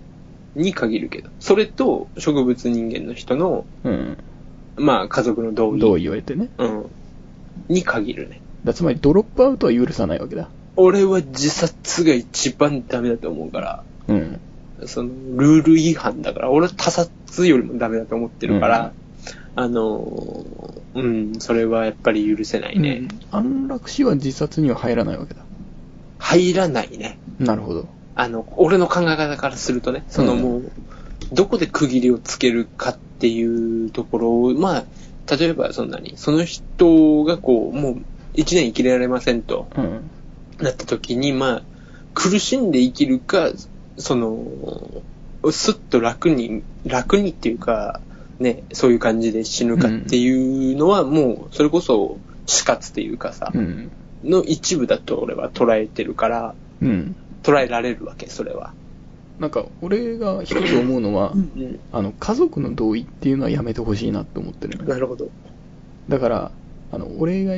[0.55, 1.31] に限るけど。
[1.41, 4.17] それと、植物人間の人の、うん。
[4.77, 5.81] まあ、家族の同意。
[5.81, 6.49] 同意を得てね。
[6.59, 6.87] うん。
[7.69, 8.41] に限るね。
[8.65, 10.49] だつまりドロップアウトは許さないわけだ。
[10.77, 14.41] 俺は自殺が一番ダメだと思うから、うん。
[14.87, 18.93] その、ルール違反だから、俺は他殺よりもダメだと思ってるから、
[19.57, 23.03] あのー、うん、それはやっぱり許せないね。
[23.31, 25.43] 安楽死は自殺には入らないわけだ。
[26.19, 27.19] 入らないね。
[27.39, 27.89] なるほど。
[28.17, 30.73] あの、俺の考え方からするとね、そのうんもう、
[31.33, 34.85] どこで区切りをつけるかっていうところを、まあ、
[35.37, 38.03] 例えばそんなに、その人がこう、もう
[38.35, 40.11] 一年生きられませんとうん。
[40.59, 41.63] なった時に、まあ、
[42.15, 43.51] 苦しんで生きるか、
[43.97, 44.47] その、
[45.51, 48.01] すっと楽に、楽にっていうか、
[48.39, 53.91] ね、そういう感じで死ぬかっていうのは、もう、それこそ死活っていうかさ、うん。
[54.25, 57.17] の一部だと俺は捉えてるから、うん。
[57.43, 58.73] 捉えられるわけ、それは。
[59.39, 61.79] なんか、俺が一つ思うのは、うん。
[61.93, 65.29] あの、家族の同意っていうのはやめてほしいなって思ってるのよなるほど。
[66.09, 66.51] だから、
[66.93, 67.57] あの、俺が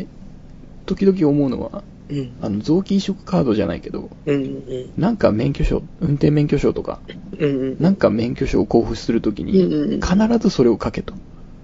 [0.86, 2.32] 時々思うのは、うん。
[2.40, 4.92] あの、臓器移植カードじゃないけど、うんうん。
[4.96, 7.00] なんか免許証、運転免許証とか、
[7.38, 7.76] うんうん。
[7.80, 11.14] なんか免許証を交付するときに、うんうんうん必ずそれを書けと。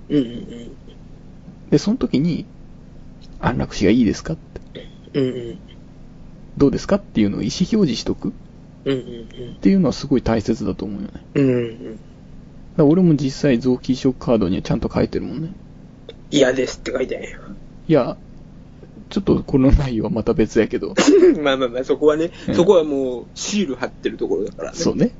[0.09, 0.73] うんうん
[1.71, 2.45] で、その時に、
[3.41, 5.25] 安楽死がいいですかって、うん。
[5.25, 5.59] うんうん。
[6.59, 8.33] どうですかっていうのを意思表示しとくっ
[8.85, 11.13] うんうんていうのはすごい大切だと思うよね。
[11.35, 11.45] うん。
[11.45, 11.99] うんうん。
[12.77, 15.53] ら俺も実際臓器移植カードにはちゃんと書いてるもんね。
[16.31, 17.39] 嫌ですって書いてないよ。
[17.89, 18.17] いや、
[19.13, 20.95] ちょっとこの内容はまた別やけど、
[21.43, 24.79] まあまあまあ、そこはね、うんそこはもう、シール貼ってるところだからね。
[24.79, 25.11] そうね。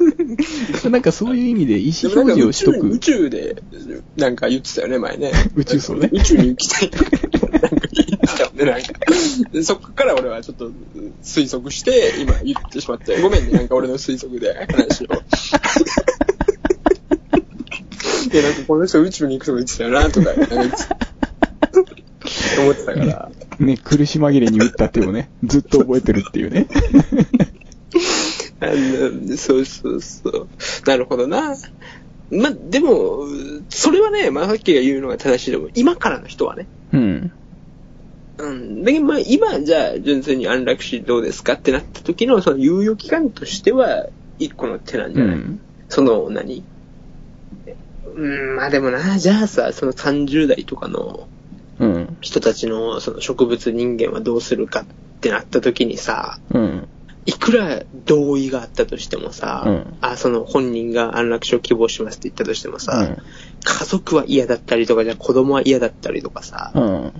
[0.90, 2.88] なんかそういう意味で意で思表示をしとく。
[2.88, 3.56] 宇宙で、
[4.16, 5.32] なんか言ってたよね、前ね。
[5.54, 8.92] 宇宙そうね宇宙に行きたいなんか言ってたよね、なんか。
[9.50, 10.70] で そこから俺はちょっと
[11.22, 15.08] 推測して、今言ってしまって、ごめんね、なんか俺の推測で話を。
[18.28, 20.76] で、なんかこの人宇宙に行くとか言ってたよな、とか、なんか
[22.46, 23.30] 言って思ってたから。
[23.58, 26.66] ね、苦し紛れに打った手をね、 ずっと覚えてるっていうね。
[28.60, 30.48] あのそうそうそう。
[30.86, 31.56] なるほどな。
[32.30, 33.24] ま、でも、
[33.68, 35.70] それはね、まあ、さっきが言うのが正しいと思う。
[35.74, 36.66] 今からの人はね。
[36.92, 37.32] うん。
[38.38, 38.82] うん。
[38.84, 44.06] だけど、まあ、今、じゃあ、純粋に安楽死どうですかってなった時の、その猶予期間としては、
[44.38, 45.60] 一個の手なんじゃない、うん。
[45.88, 46.64] その、何？
[48.16, 51.28] うん、まあでもな、じゃあさ、その30代とかの
[51.78, 52.16] うん。
[52.20, 54.86] 人たちの、その植物人間はどうするかっ
[55.20, 56.88] てなった時にさ、うん。
[57.26, 63.16] いくら同意があったとしてもさ、うんあ、その本人が安楽死を希望しますって言ったとしてもさ、うん
[63.68, 67.08] 家族は嫌だったりとか、じゃあ子供は嫌だったりとかさ、うん。
[67.08, 67.12] っ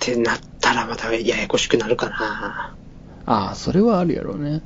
[0.00, 2.74] てなったらまたややこしくなるかな。
[3.26, 4.50] ああ、それはあるやろうね。
[4.50, 4.60] うん。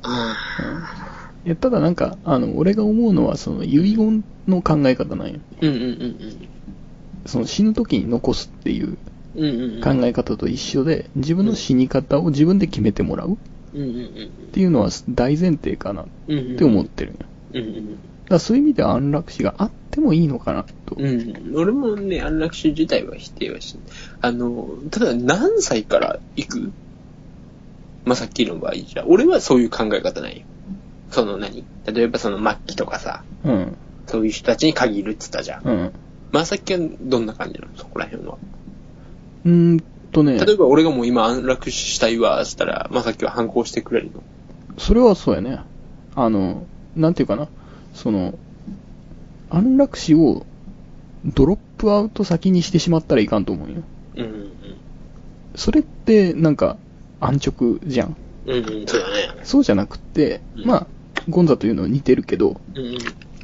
[1.45, 5.39] いや、ただなんか、あの、俺が思うのは、その、遺言の考え方なんよ。
[5.61, 6.49] うんうんうん
[7.25, 8.97] その死ぬ時に残すっていう。
[9.33, 13.37] 考え方と一緒で、自分の死に方を自分で決めてもらうっ。
[14.51, 16.05] ていうのは大前提かなっ。
[16.57, 17.13] て思ってる。
[18.27, 20.95] だそういう意味では安楽死があってもいいのかなと。
[20.97, 21.05] うん。
[21.05, 21.55] うん。
[21.55, 23.83] 俺もね、安楽死自体は否定はしない。
[24.21, 26.71] あの、ただ何歳から行く？
[28.03, 30.45] まあ、さっきの場合じゃ、俺はそういう考え方ないよ。
[31.09, 31.63] その何？
[31.85, 33.77] 例えばその末期とかさ、うん。
[34.07, 35.63] そういう人たちに限るって言ったじゃん。
[35.65, 35.91] うん。
[36.31, 38.37] まあ、さっきはどんな感じなのそこら辺は。
[39.45, 44.23] うーんとね、例えば俺がもう今安楽死したいわ、つったら、まあ、さっきは反抗してくれるの。
[44.77, 45.59] それはそうやね。
[46.15, 46.65] あの、
[46.95, 47.47] なんていうかな。
[47.93, 48.37] その、
[49.49, 50.45] 安楽死を
[51.25, 53.75] ドロップアウト先にしてしまったらいかんと思うよ。
[54.15, 54.51] うんうん
[55.53, 56.77] それって、なんか、
[57.19, 58.15] 安直じゃん。
[58.45, 58.57] うん。
[58.57, 59.41] うんうん、そうだね。
[59.43, 60.87] そうじゃなくって、うんまあ、
[61.27, 62.97] ゴンザというのは似てるけど、うんうん。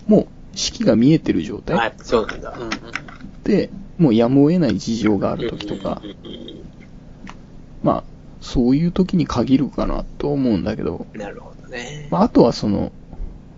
[0.07, 0.27] もう、
[0.57, 1.77] 式が見えてる状態？
[1.77, 2.53] はい、そうなんだ。
[2.57, 2.71] うんうん。
[3.43, 6.01] で、もうやむを得ない事情がある時とか
[7.81, 8.03] まあ、
[8.41, 12.07] そういう時に限るかなと思うんだけど、うんなるほどね。
[12.11, 12.91] まあ、あとはその、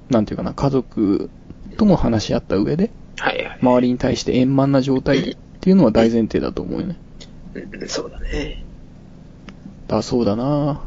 [0.09, 1.29] なんていうかな、家族
[1.77, 3.57] とも話し合った上で、はいはい。
[3.61, 6.97] 周りに対して円満な状態っていうのは大前提だと思うよね。
[7.87, 8.63] そうだね。
[9.87, 10.81] だそうだな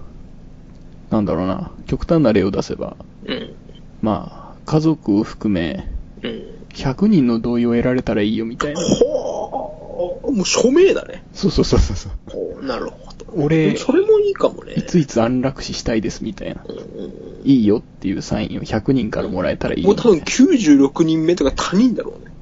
[1.11, 1.73] なんだろうな。
[1.87, 2.97] 極端な例を出せば、
[3.27, 3.55] うん。
[4.01, 5.92] まあ、家族を含め、うん。
[6.23, 8.81] 100人の同意を得られたらいいよみたいな。
[8.81, 11.25] ほう、もう署名だね。
[11.33, 12.13] そうそうそうそうそう。
[12.31, 13.27] ほう、なるほど。
[13.35, 14.75] 俺それもいいかもね。
[14.75, 16.65] いついつ安楽死したいですみたいな。
[16.67, 22.33] うんうんうんいいよっていうサインを100人からもらえたらいいよもう多分96人目とか他人だろうね。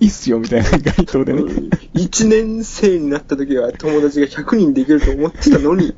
[0.00, 1.42] いいっすよみたいな回答でね。
[1.94, 5.94] 1年生になった時は友達が100人できると思ってたのに、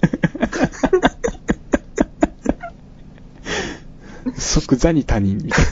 [4.37, 5.70] 即座に他人みたいな。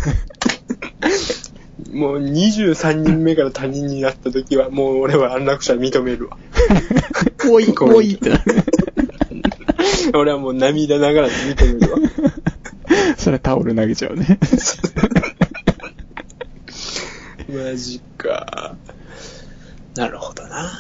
[1.93, 6.37] もう23人目から他人になった時はもう俺は安楽者認めるわ。
[7.45, 8.43] もういい、もういいってなる。
[10.15, 11.99] 俺はもう涙ながらで認めるわ。
[13.17, 14.39] それタオル投げちゃうね。
[17.49, 18.77] マジか。
[19.97, 20.73] なるほどな。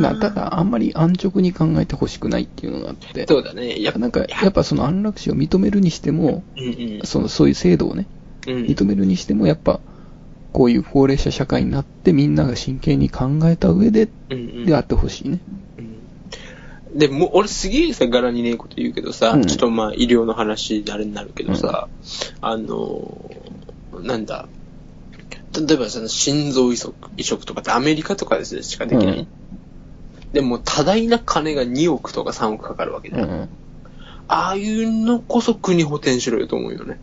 [0.00, 3.26] なただ、あんまり安直に考えてほしくないっていうのがあって。
[3.26, 3.80] そうだね。
[3.80, 6.68] やっぱなんか、やっぱその安楽死を認めるにしても、うんう
[6.98, 7.00] ん。
[7.04, 8.06] その、そういう制度をね、
[8.46, 9.80] うん認めるにしても、やっぱ、
[10.52, 15.40] こういう高齢者社会になってみんなが真剣に考えた上で、うんうんであってほしいね。
[15.78, 15.94] うん
[16.98, 21.88] で、もう、俺すげえさ、柄にねえこと言うけどさ、うんちょっとまあ、医療の話、あれになるけどさ、
[22.40, 24.46] あのー、なんだ、
[25.54, 29.18] 例えばその心臓移植移植とかってアメリカとかでしかできない。
[29.18, 29.28] うん
[30.34, 33.30] でも、多大な金が2億とか3億かかるわけじゃん。
[33.30, 33.48] うん。
[34.26, 36.98] ああいうのこそ国補填しろよと思うよね。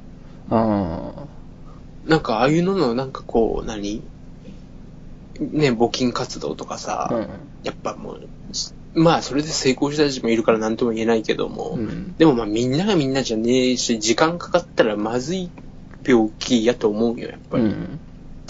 [0.49, 1.13] あ
[2.05, 4.01] なんか、ああいうのの、なんかこう、何？
[5.39, 7.27] ね、募金活動とかさ、うん。
[7.63, 8.27] やっぱもう、
[8.95, 12.13] まあそれで成功した人もいるから何とも言えないけども、うん。
[12.17, 15.49] でもまあみんながみんなじゃねえし、時間かかったらまずい
[16.05, 17.63] 病気やと思うよ、やっぱり。
[17.63, 17.99] っうん。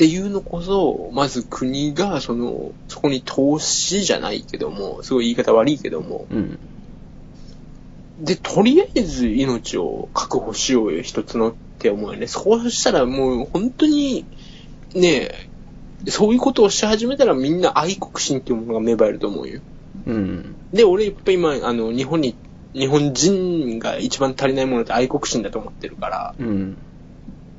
[0.02, 6.58] ていうのこそ、まず国がその、そこに投資じゃないけども、すごい言い方悪いけども、うん。
[8.18, 12.26] で、とりあえず命を確保しようよ、一つのって思うよね。
[12.26, 14.26] そうしたらもう本当に、
[14.96, 15.30] ね
[16.08, 19.62] え、そういうことをし始めたらみんな愛国心っていうものが芽生えると思うよ。
[20.08, 20.56] うん。
[20.74, 22.34] で、俺やっぱ今、あの、日本に、
[22.74, 26.76] 日本人が一番足りないものって愛国心だと思ってるから、うん。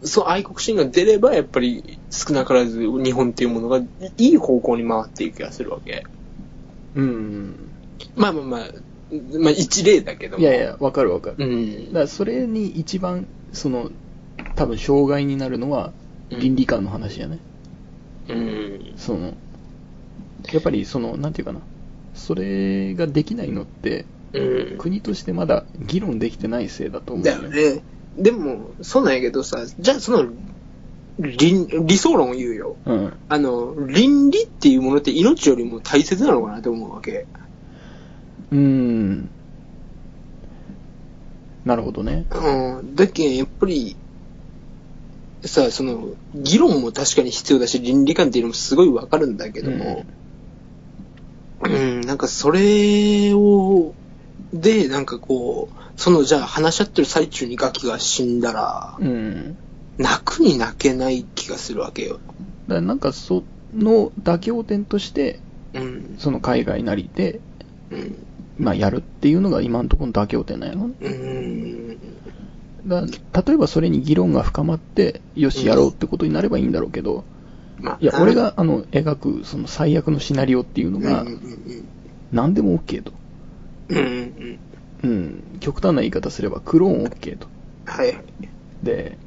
[0.05, 3.85] そう愛国心が出れば、やっぱり少なからず日本っていうものがい
[4.17, 6.05] い方向に回っていく気がするわけ。
[6.95, 7.55] うん。
[8.17, 8.61] まあまあまあ、
[9.39, 10.43] まあ一例だけども。
[10.43, 11.37] いやいや、わかるわかる。
[11.39, 11.87] うん。
[11.87, 13.91] だからそれに一番、その、
[14.57, 15.93] 多分障害になるのは、
[16.31, 17.39] 倫理観の話やね。
[18.29, 18.93] うん。
[18.97, 19.35] その、
[20.53, 21.61] やっぱりその、なんていうかな。
[22.15, 24.79] それができないのって、うん。
[24.79, 27.83] 国としてまだ議論できてないせいだと思うだよね。
[28.17, 30.33] でも、そうなんやけどさ、じゃあその、
[31.19, 32.77] 理理想論を言うよ。
[32.87, 33.13] うん。
[33.29, 37.27] あの、倫理っていうものって命よりも大切なのかなって思うわけ。
[38.51, 39.29] うーん。
[41.65, 42.27] なるほどね。
[42.35, 42.95] うん。
[42.97, 43.97] だけん、やっぱり、
[45.45, 50.05] さ、その、議論も確かに必要だし、倫理観っていうのもすごいわかるんだけども、
[51.65, 53.95] うん、なんかそれを、
[54.53, 59.57] で、なんかこう、その、じゃあ話し合ってる最中にガキが死んだら、うん。
[59.99, 62.15] 泣くに泣けない気がするわけよ。
[62.15, 65.39] だからなんかその妥協点として、
[65.75, 66.17] うん。
[66.19, 67.39] その海外なりで、
[67.93, 68.17] うん。
[68.59, 70.95] まあやるっていうのが今のところの妥協点なんやろね。
[71.03, 71.99] うん。
[72.89, 73.03] だ
[73.47, 77.23] 例えばそれに議論が深まって、よしやろうってことになればいいんだろうけど、
[77.79, 81.89] まあ、いや、俺があの描くその最悪のシナリオっていうのうん、がうん、うん
[82.33, 83.13] 何でも OK と。
[83.91, 83.99] うん。
[83.99, 84.59] うん、
[85.03, 85.11] うん。
[85.11, 85.15] う
[85.57, 85.59] ん。
[85.61, 87.47] 極端な言い方すればクローン OK と。
[87.87, 88.25] はいはい。
[88.83, 89.19] で、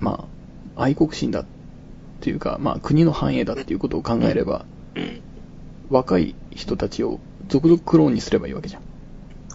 [0.00, 0.26] ま
[0.76, 1.46] あ、愛国心だっ
[2.20, 4.64] ていうか、まあ国の繁栄だっていうことを考えれば、
[4.94, 5.20] うん。
[5.90, 7.18] 若い人たちを
[7.48, 8.82] 続々クローンにすればいいわけじゃん。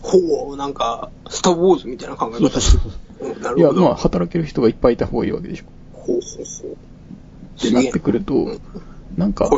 [0.02, 3.82] ほう、なんか、スター・ウォーズみたいな考え方そうそうそううんなるいや、ほど。
[3.82, 5.66] まあ働ける人がいっぱいいた方がいいわけでしょ。
[5.94, 6.78] ほうほうほう。
[7.58, 8.62] ってなってくるとうん、
[9.16, 9.50] なんか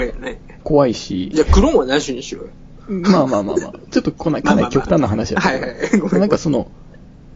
[0.64, 2.50] 怖いし、じゃあ、クローンはなしにしようよ。
[2.88, 6.20] まあまあまあまあ、 ちょっとこんな、かなり極端な話だけどはいはい。
[6.20, 6.70] なんかその、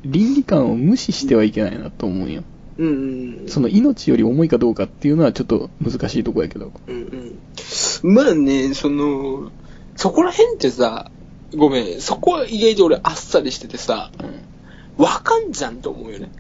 [0.04, 2.44] 倫理観を無視してはいけないなと思うよ。
[2.78, 3.48] うんうん。
[3.48, 6.72] その命より重いかどうかっていうのはちょっと難しいとこやけど。
[6.88, 7.38] うん
[8.04, 8.14] うん。
[8.14, 9.52] まあね、その、
[9.96, 11.12] そこら辺ってさ、
[11.56, 14.12] ごめん、そこは意外と俺あっさりしててさ、
[14.98, 15.04] うん。
[15.04, 16.32] わかんじゃんと思うよね。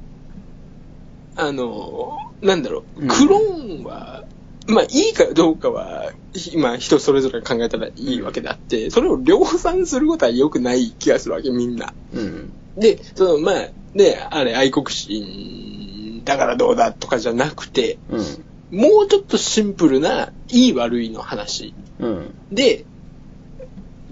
[1.35, 4.23] あの、なんだろう、うんクローンは、
[4.69, 6.11] まあいいかどうかは、
[6.53, 11.93] 今人それぞれ考えたらいいわけであって、それを量産することは良くない気がするわけ、みんな。
[12.13, 12.53] うん。
[12.77, 18.79] で、その、まあ、ね、あれ、愛国心だからどうだとかじゃなくて、うん。
[18.79, 22.33] もうちょっとシンプルな、いい悪いの話うん。
[22.51, 22.85] で、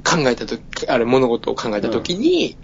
[0.04, 2.58] 考えたとき、あれ、物事を考えたときに、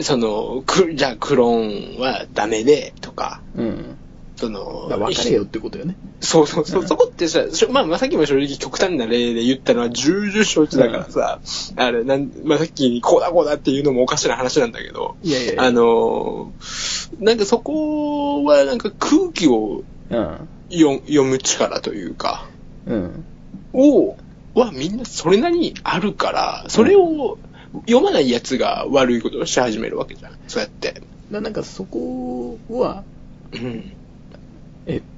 [0.00, 3.96] その、く、じゃあクローンはダメで、とか、うん。
[4.36, 4.88] その、
[5.24, 5.96] れよってことよね。
[6.20, 11.40] そうそうそう、うんそこってさ、まあ、まあ、さっきも正直極端な例で言ったのは重々承知だからさ、
[11.76, 20.48] あれ、なん、まあ、さっきこうだこうだっていうのもおかしな話なんだけど、いやいやあのーなんかそこはなんか空気をうん。
[20.70, 22.48] 読読む力というか、
[22.86, 23.24] うん。
[23.72, 24.16] を、
[24.54, 27.38] はみんなそれなりにあるから、それを
[27.86, 30.32] 読まない奴が悪いことをし始めるわけじゃん。
[30.48, 31.02] そうやって。
[31.30, 33.04] だなんかそこは、
[33.52, 33.92] うん。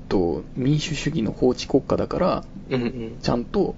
[0.09, 3.19] と、民主主義の法治国家だから、うんうん。
[3.21, 3.75] ちゃんと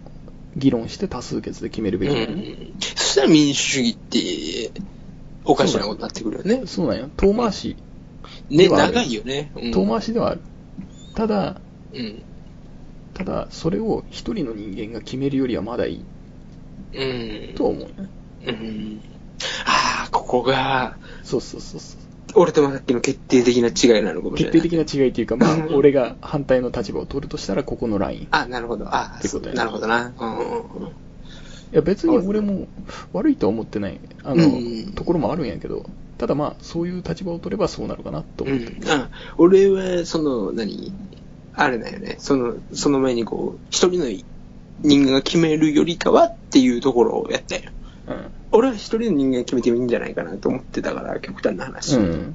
[0.57, 2.33] 議論して多数決で決めるべきだよね。
[2.35, 2.37] う
[2.77, 4.71] んそしたら民主主義って、
[5.45, 6.67] おかしなことになってくるよね。
[6.67, 7.11] そうなんよ。
[7.17, 7.77] 遠回し、
[8.49, 9.51] ね、長いよね。
[9.57, 10.41] うん遠回しではある。
[11.15, 11.61] ただ、
[11.93, 12.23] うん。
[13.15, 16.05] ただ、それを一人の人間が決めるよりはまだいい
[16.95, 17.55] うん。
[17.55, 17.95] とは思うよね。
[18.47, 19.01] うん。
[19.67, 22.00] ああ、ここが、そうそうそうそう。
[22.35, 24.61] 俺とまさっきの決定的な違いなのかもしれない。
[24.61, 28.19] 決定的な違いっていうか、まあう、ん俺が反対の立場を取るとしたら、ここのライン。
[28.23, 28.87] いあ、なるほど。
[28.89, 30.13] あってことやねなるほどな。
[30.19, 30.93] うんうんうん。
[31.73, 32.67] や、別に俺も
[33.13, 35.87] 悪いとは思ってない、あの、うんところもあるんやけど、
[36.19, 38.91] ただまあ、そういう立場を取ればそうなるかなと思ってん。
[38.91, 39.09] あ、
[39.39, 40.93] 俺は、その、何？
[41.55, 42.17] あれだよね。
[42.19, 44.07] その、その前にこう、一人の
[44.83, 47.63] 人間が決めるよりかはっていうところをやったよ。
[48.53, 51.97] 俺は一人の人間が決めてもいいんじゃないかなと思ってたから、極端な話。
[51.97, 52.03] うん。
[52.03, 52.35] うん。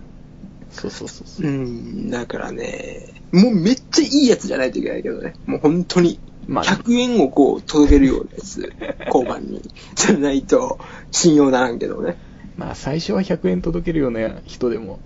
[0.71, 1.47] そうそうそうそう。
[1.47, 5.33] うん、だからね、もうめっちゃいいやつじゃないといけないけどね。
[5.45, 6.19] もう本当に。
[6.47, 8.73] まあ100円をこう届けるようなやつ、
[9.07, 9.61] 交番に。
[9.95, 10.79] じゃないと
[11.11, 12.17] 信用ならんけどね。
[12.57, 14.99] まあ最初は100円届けるような人でも、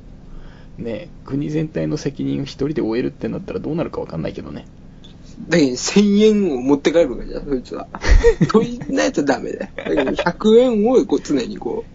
[0.78, 4.66] ね、国全体の責任を一人で終えるってなったらどうなるかわかんないけどね。
[5.48, 7.88] だけど1000円を持って帰るわけじゃん、そいつは。
[8.52, 9.72] といないとダメだよ。
[9.76, 11.86] だけど100円をこう常にこ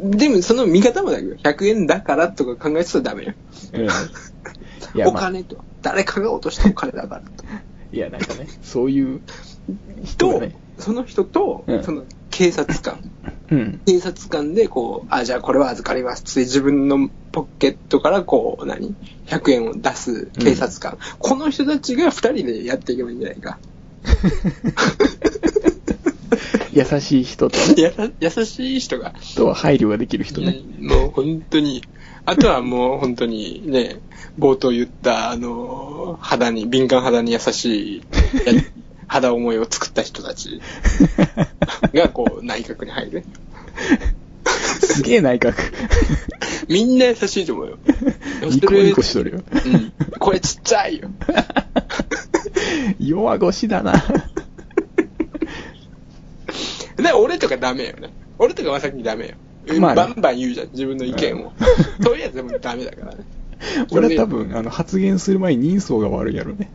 [0.00, 0.16] う。
[0.16, 3.32] でもその見方もだけど、100円だからとか考えてたらダメよ。
[3.74, 5.06] うん。
[5.06, 5.58] おまあ、金と。
[5.82, 7.44] 誰かが落としたお金だからと。
[7.92, 9.20] いや、なんかね、そういう
[10.02, 12.04] 人がとね、、その人と、うんその
[12.34, 12.98] 警察官。
[13.52, 13.80] うん。
[13.86, 20.98] 警察官で、こう、あ、じゃあこれは預かりますって自分のポッケットから、こう、何 ?100 円を出す警察官。
[21.20, 23.60] この人たちが2人でやっていけばいいんじゃないか。
[26.72, 29.14] 優しい人とね、 優しい人が。
[29.36, 30.60] とは配慮ができる人ね。
[30.80, 31.84] うんもう本当に。
[32.26, 34.00] あとはもう本当にね、
[34.38, 38.02] 冒頭言った、あの、肌に、敏感肌に優しい、
[38.44, 38.52] や
[39.06, 40.60] 肌思いを作った人たち
[41.94, 43.24] が、こう、内閣に入る。
[44.46, 45.54] すげえ内閣。
[46.68, 47.78] みんな優しいと思うよ。
[48.42, 49.40] ニコニコしとるよ。
[49.64, 49.92] うん。
[50.18, 51.08] これちっちゃいよ。
[53.00, 53.92] 弱腰だな。
[56.96, 58.10] で、俺とかダメよね。
[58.38, 59.34] 俺とかはさっきダメよ。
[59.80, 61.52] まあねバンバン言うじゃん、自分の意見を。
[62.02, 63.24] そういうやつでもダメだからね。
[63.90, 66.70] 俺は多分、あの、発言する前に人相が悪いやろね。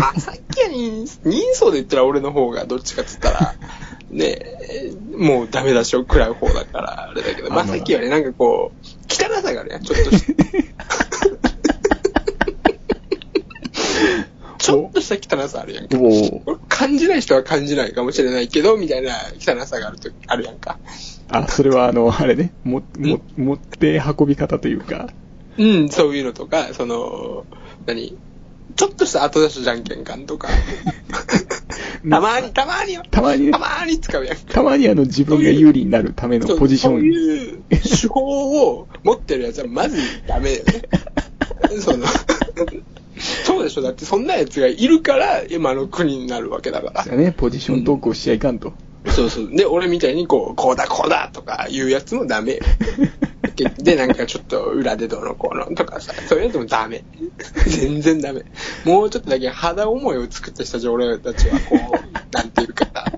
[0.00, 3.54] あ、さっきは人人相で言ったら俺の方がどっちかっつったら、
[4.10, 10.44] ねえ、もうダメ出しを食らう方だから、あれだけど、まあさっきはね、なんかこう、汚さがあるやん、ちょっとし た。
[14.62, 15.98] ちょっとした汚さあるやんか。
[16.68, 20.78] 感じない人は感じないかもしれないけど、みたいな汚さがあると、あるやんか。
[21.28, 25.08] あ、それはあの、あれね、も、も、持って運び方というか、
[25.58, 27.44] うん、そういうのとか、その、
[27.86, 28.16] 何？
[28.74, 30.48] ちょっとした後出しじゃんけん感とか。
[32.08, 33.02] たまに、たまによ。
[33.10, 34.42] たまにねたまに使うやんか。
[34.48, 37.04] たまにあの、自分が有利になるためのポジショそうン。
[37.04, 38.20] いう手法
[38.72, 40.88] を持ってるやつはまずダメだよね。
[41.80, 42.06] その、
[43.44, 47.16] そうでしょだってそんなやつがいるから今の国になるわけだから。
[47.16, 48.72] ね、ポジショントークをしちゃいかんと。
[49.08, 49.50] そうそう。
[49.54, 52.60] で、俺みたいにこう、こうだこうだとか言うやつもダメ
[53.60, 53.70] よ。
[53.78, 57.04] で、なんかちょっと裏でどうのこうのとかさ、そういうやつもダメ。
[57.66, 58.44] 全然ダメ。
[58.84, 63.12] もうちょっとだけ肌思いを作った人たち、俺たちはこう、 なんていうかさ、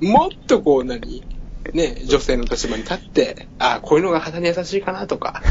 [0.00, 1.24] もっとこう何
[1.72, 5.42] ね、女性の立場に立って、ああ、こういうのが肌に優しいかなとか、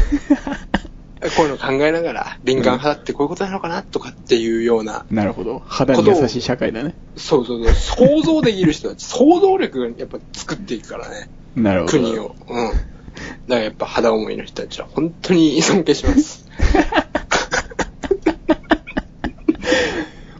[1.36, 5.62] こういうの考えながら、敏感肌ってこういうことなのかなとかっていうような、なるほど。
[5.66, 6.94] 肌に優しい社会だね。
[7.16, 11.28] そうそうそう、想像できる人たち、想像力がやっぱ作っていくからね。
[11.54, 11.92] なるほど。
[11.92, 12.34] 国を。
[12.48, 12.72] うん。
[13.50, 16.48] だからやっぱ肌思いの人たちは本当に尊敬します。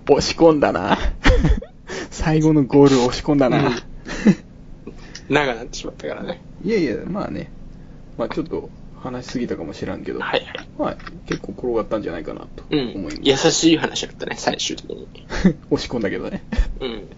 [0.08, 0.96] 押し込んだな。
[2.10, 3.66] 最後のゴール押し込んだな。
[3.66, 3.72] うん
[5.28, 6.40] 長なってしまったからね。
[6.64, 7.50] いやいや、まあね。
[8.18, 8.68] まあちょっと
[9.00, 10.20] 話しすぎたかもしらんけど。
[10.20, 10.68] はいはい。
[10.78, 10.96] まあ
[11.26, 13.18] 結構転がったんじゃないかなとうん思います。。
[13.22, 15.06] 優しい話だったね、最終的に。
[15.70, 16.42] 押し込んだけどね。
[16.80, 17.08] うん。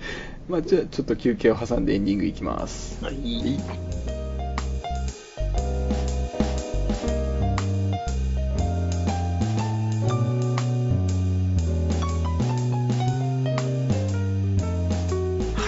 [0.48, 3.02] まあじゃあちょっと休憩を挟んでエンディングいきます。
[3.02, 3.14] はい。
[3.14, 4.21] はい、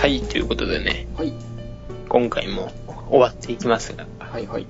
[0.04, 1.32] ということでね、はい。
[2.10, 2.70] 今回も
[3.08, 4.66] 終わっていきますが、はいはい。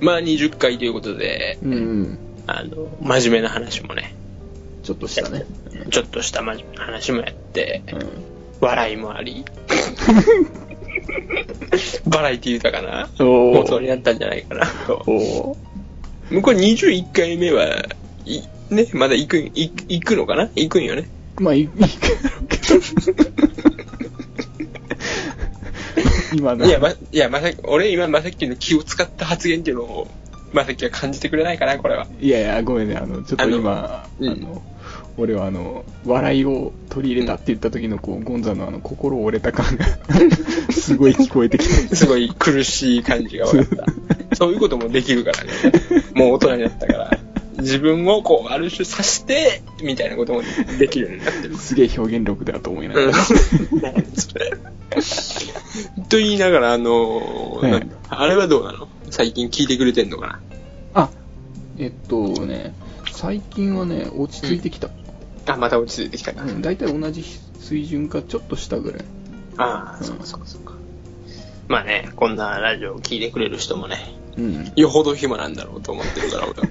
[0.00, 2.18] まあ20回ということで、うんうん。
[2.48, 4.16] あの、真面目な話もね、
[4.82, 5.44] ちょっとしたね。
[5.90, 8.00] ちょっとした真面目な話もやって、うん。
[8.60, 9.44] 笑いもあり、
[12.06, 15.04] バラエティ豊かなお放送になったんじゃないかなと。
[15.06, 15.56] 向
[16.42, 17.84] こう21回目は、
[18.26, 18.40] い、
[18.70, 20.50] ね、まだ行く、い行くのかな？
[20.56, 21.08] 行くんよね。
[21.38, 21.74] まあ、いいいか
[22.22, 22.64] だろうけど。
[26.34, 26.66] 今の。
[26.66, 30.08] いや、ま、いや、まさき、俺今まさきの気を使った発言っていうのを、
[30.52, 32.06] まさきは感じてくれないかな、これは。
[32.20, 34.62] いやいや、ごめんね、あの、ちょっと今、ああのうんの、
[35.16, 39.84] 俺はあの、笑いを取り入れたって言った時の、こう、ゴンザのあの、心折れた感が、
[40.72, 41.96] すごい聞こえてきた。
[41.96, 43.86] すごい苦しい感じが分かっ
[44.30, 44.36] た。
[44.36, 45.50] そういうこともできるからね。
[46.14, 47.17] もう大人になったから。
[47.58, 50.42] 自分をこう、ある種さして、みたいなことも
[50.78, 51.56] できるようになってる。
[51.56, 53.92] すげえ表現力だと思いながうんら。
[53.92, 54.50] 何それ。
[56.08, 57.60] と言いながら、あの
[58.08, 58.88] あれはどうなの？
[59.10, 60.40] 最近聞いてくれてんのかな？
[60.94, 61.10] あ、
[61.78, 62.74] えっとね、
[63.12, 64.90] 最近はね、落ち着いてきた。
[65.46, 66.44] あ、また落ち着いてきたか。
[66.44, 67.24] うん、大体同じ
[67.60, 69.04] 水準かちょっと下ぐらい。
[69.56, 70.74] ああ、うんそうかそうかそうか。
[71.68, 74.72] まあね、こんなラジオを聞いてくれる人もね、うん。
[74.74, 76.68] よほど暇なんだろうと思ってるから、俺は。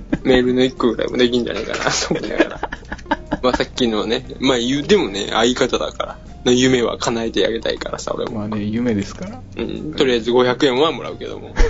[0.22, 2.70] メールの一個ぐらいもできんじゃないかなと思いながら。
[3.42, 6.52] まあさっきのね、まあ言うてもね、相方だから。
[6.52, 8.38] 夢は叶えてあげたいからさ、俺も。
[8.38, 9.42] まあね、夢ですから。
[9.56, 11.54] うん、とりあえず500円はもらうけども。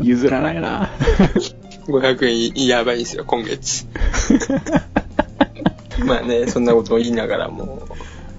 [0.00, 0.90] 譲らないな
[1.86, 3.86] 500円やばいですよ、今月。
[6.04, 7.86] まあね、そんなことを言いながらも、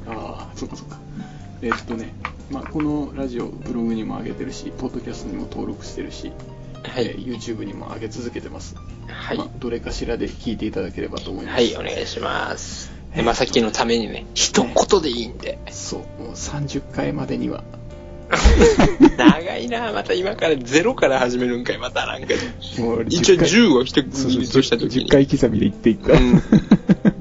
[0.07, 0.99] ああ、そっかそっか。
[1.61, 2.13] えーっとね、
[2.51, 6.31] まあこのラジオ、ブログにも上げてるし、ポッドキャストにも登録してるし、
[6.83, 7.07] はい。
[7.07, 8.75] えー YouTube にも上げ続けてます。
[9.07, 9.47] はいまあ。
[9.59, 11.55] どれかしらで聞いていただければと思います。
[11.55, 12.91] はい、お願いします。
[13.15, 15.59] で、まさっきのためにね、一言でいいんで。
[15.69, 17.63] そう、もう30回までには、
[19.17, 22.33] 長いなまた今からゼロから始めるんかい、またなんか。
[22.79, 25.09] もう一応回10を一そとした時10に。
[25.09, 26.13] 回刻みで言っていった。
[26.13, 26.41] うん。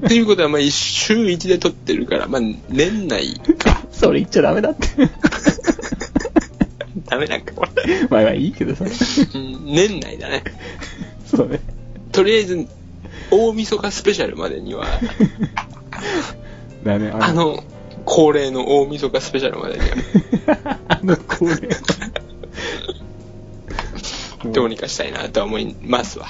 [0.07, 3.83] ということは、まあ、一週一で撮ってるから、まあ、年内か。
[3.91, 4.87] それ言っちゃダメだって。
[7.13, 7.71] ダメなんか、これ。
[8.09, 8.85] まあまあいいけどさ。
[8.85, 8.87] う
[9.37, 10.43] ん、年内だね。
[11.25, 11.59] そうね。
[12.11, 12.67] とりあえず、
[13.29, 14.87] 大晦日スペシャルまでには、
[16.83, 17.63] だね、あの、
[18.05, 21.69] 恒例の大晦日スペシャルまでには、 あの、これ。
[24.51, 26.27] どうにかしたいなとは思いますわ。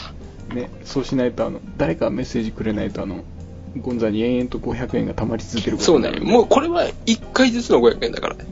[0.54, 3.24] ね、そうしないと、あの、誰かメッセージくれないと、あの、
[3.78, 6.10] ゴンザに延々と500円が溜まり続けることそうね。
[6.10, 6.26] になる。
[6.26, 8.46] もうこれは1回ずつの500円だからね。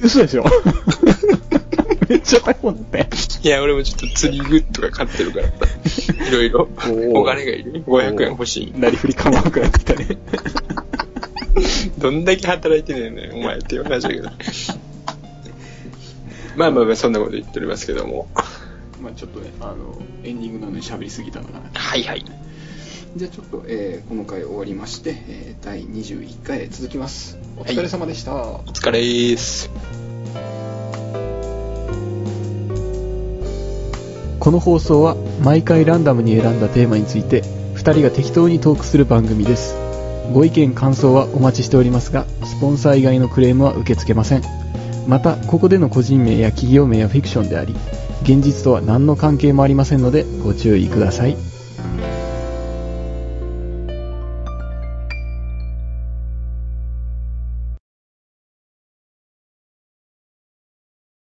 [0.00, 0.44] 嘘でしょ？
[2.08, 3.16] めっちゃ高いもんだって。
[3.42, 5.54] いや、俺もちょっと釣りグッズとか買ってるからさ。
[6.28, 6.68] いろいろ。
[6.76, 7.84] ーお金がいる。
[7.84, 8.78] 500円欲しい。
[8.78, 10.06] なりふり構わなくなってきたね。
[11.98, 14.30] どんだけ働いてねえねん、お前っていう話だけど。
[16.56, 18.28] まあまあまあ、そんなこと言っておりますけども。
[19.02, 21.60] まあちょっとね、あの、エンディングなのに喋りすぎたのかな。
[21.74, 22.24] はいはい。
[23.16, 27.38] じゃあちょっと、えーこの回終わりまして、えー第21回へ続きます。
[27.56, 28.34] お疲れ様でした。
[28.34, 29.70] お疲れーす。
[34.38, 37.42] この放送は毎回ランダムに選んだテーマについて
[37.76, 39.74] 2人が適当にトークする番組です
[40.32, 44.42] ご意見感想はお待ちしておりますがスポンサー以外のクレームは受け付けません
[45.08, 47.74] またここでの個人名や企業名はフィクションであり
[48.22, 51.55] 現実とは何の関係もありませんのでご注意ください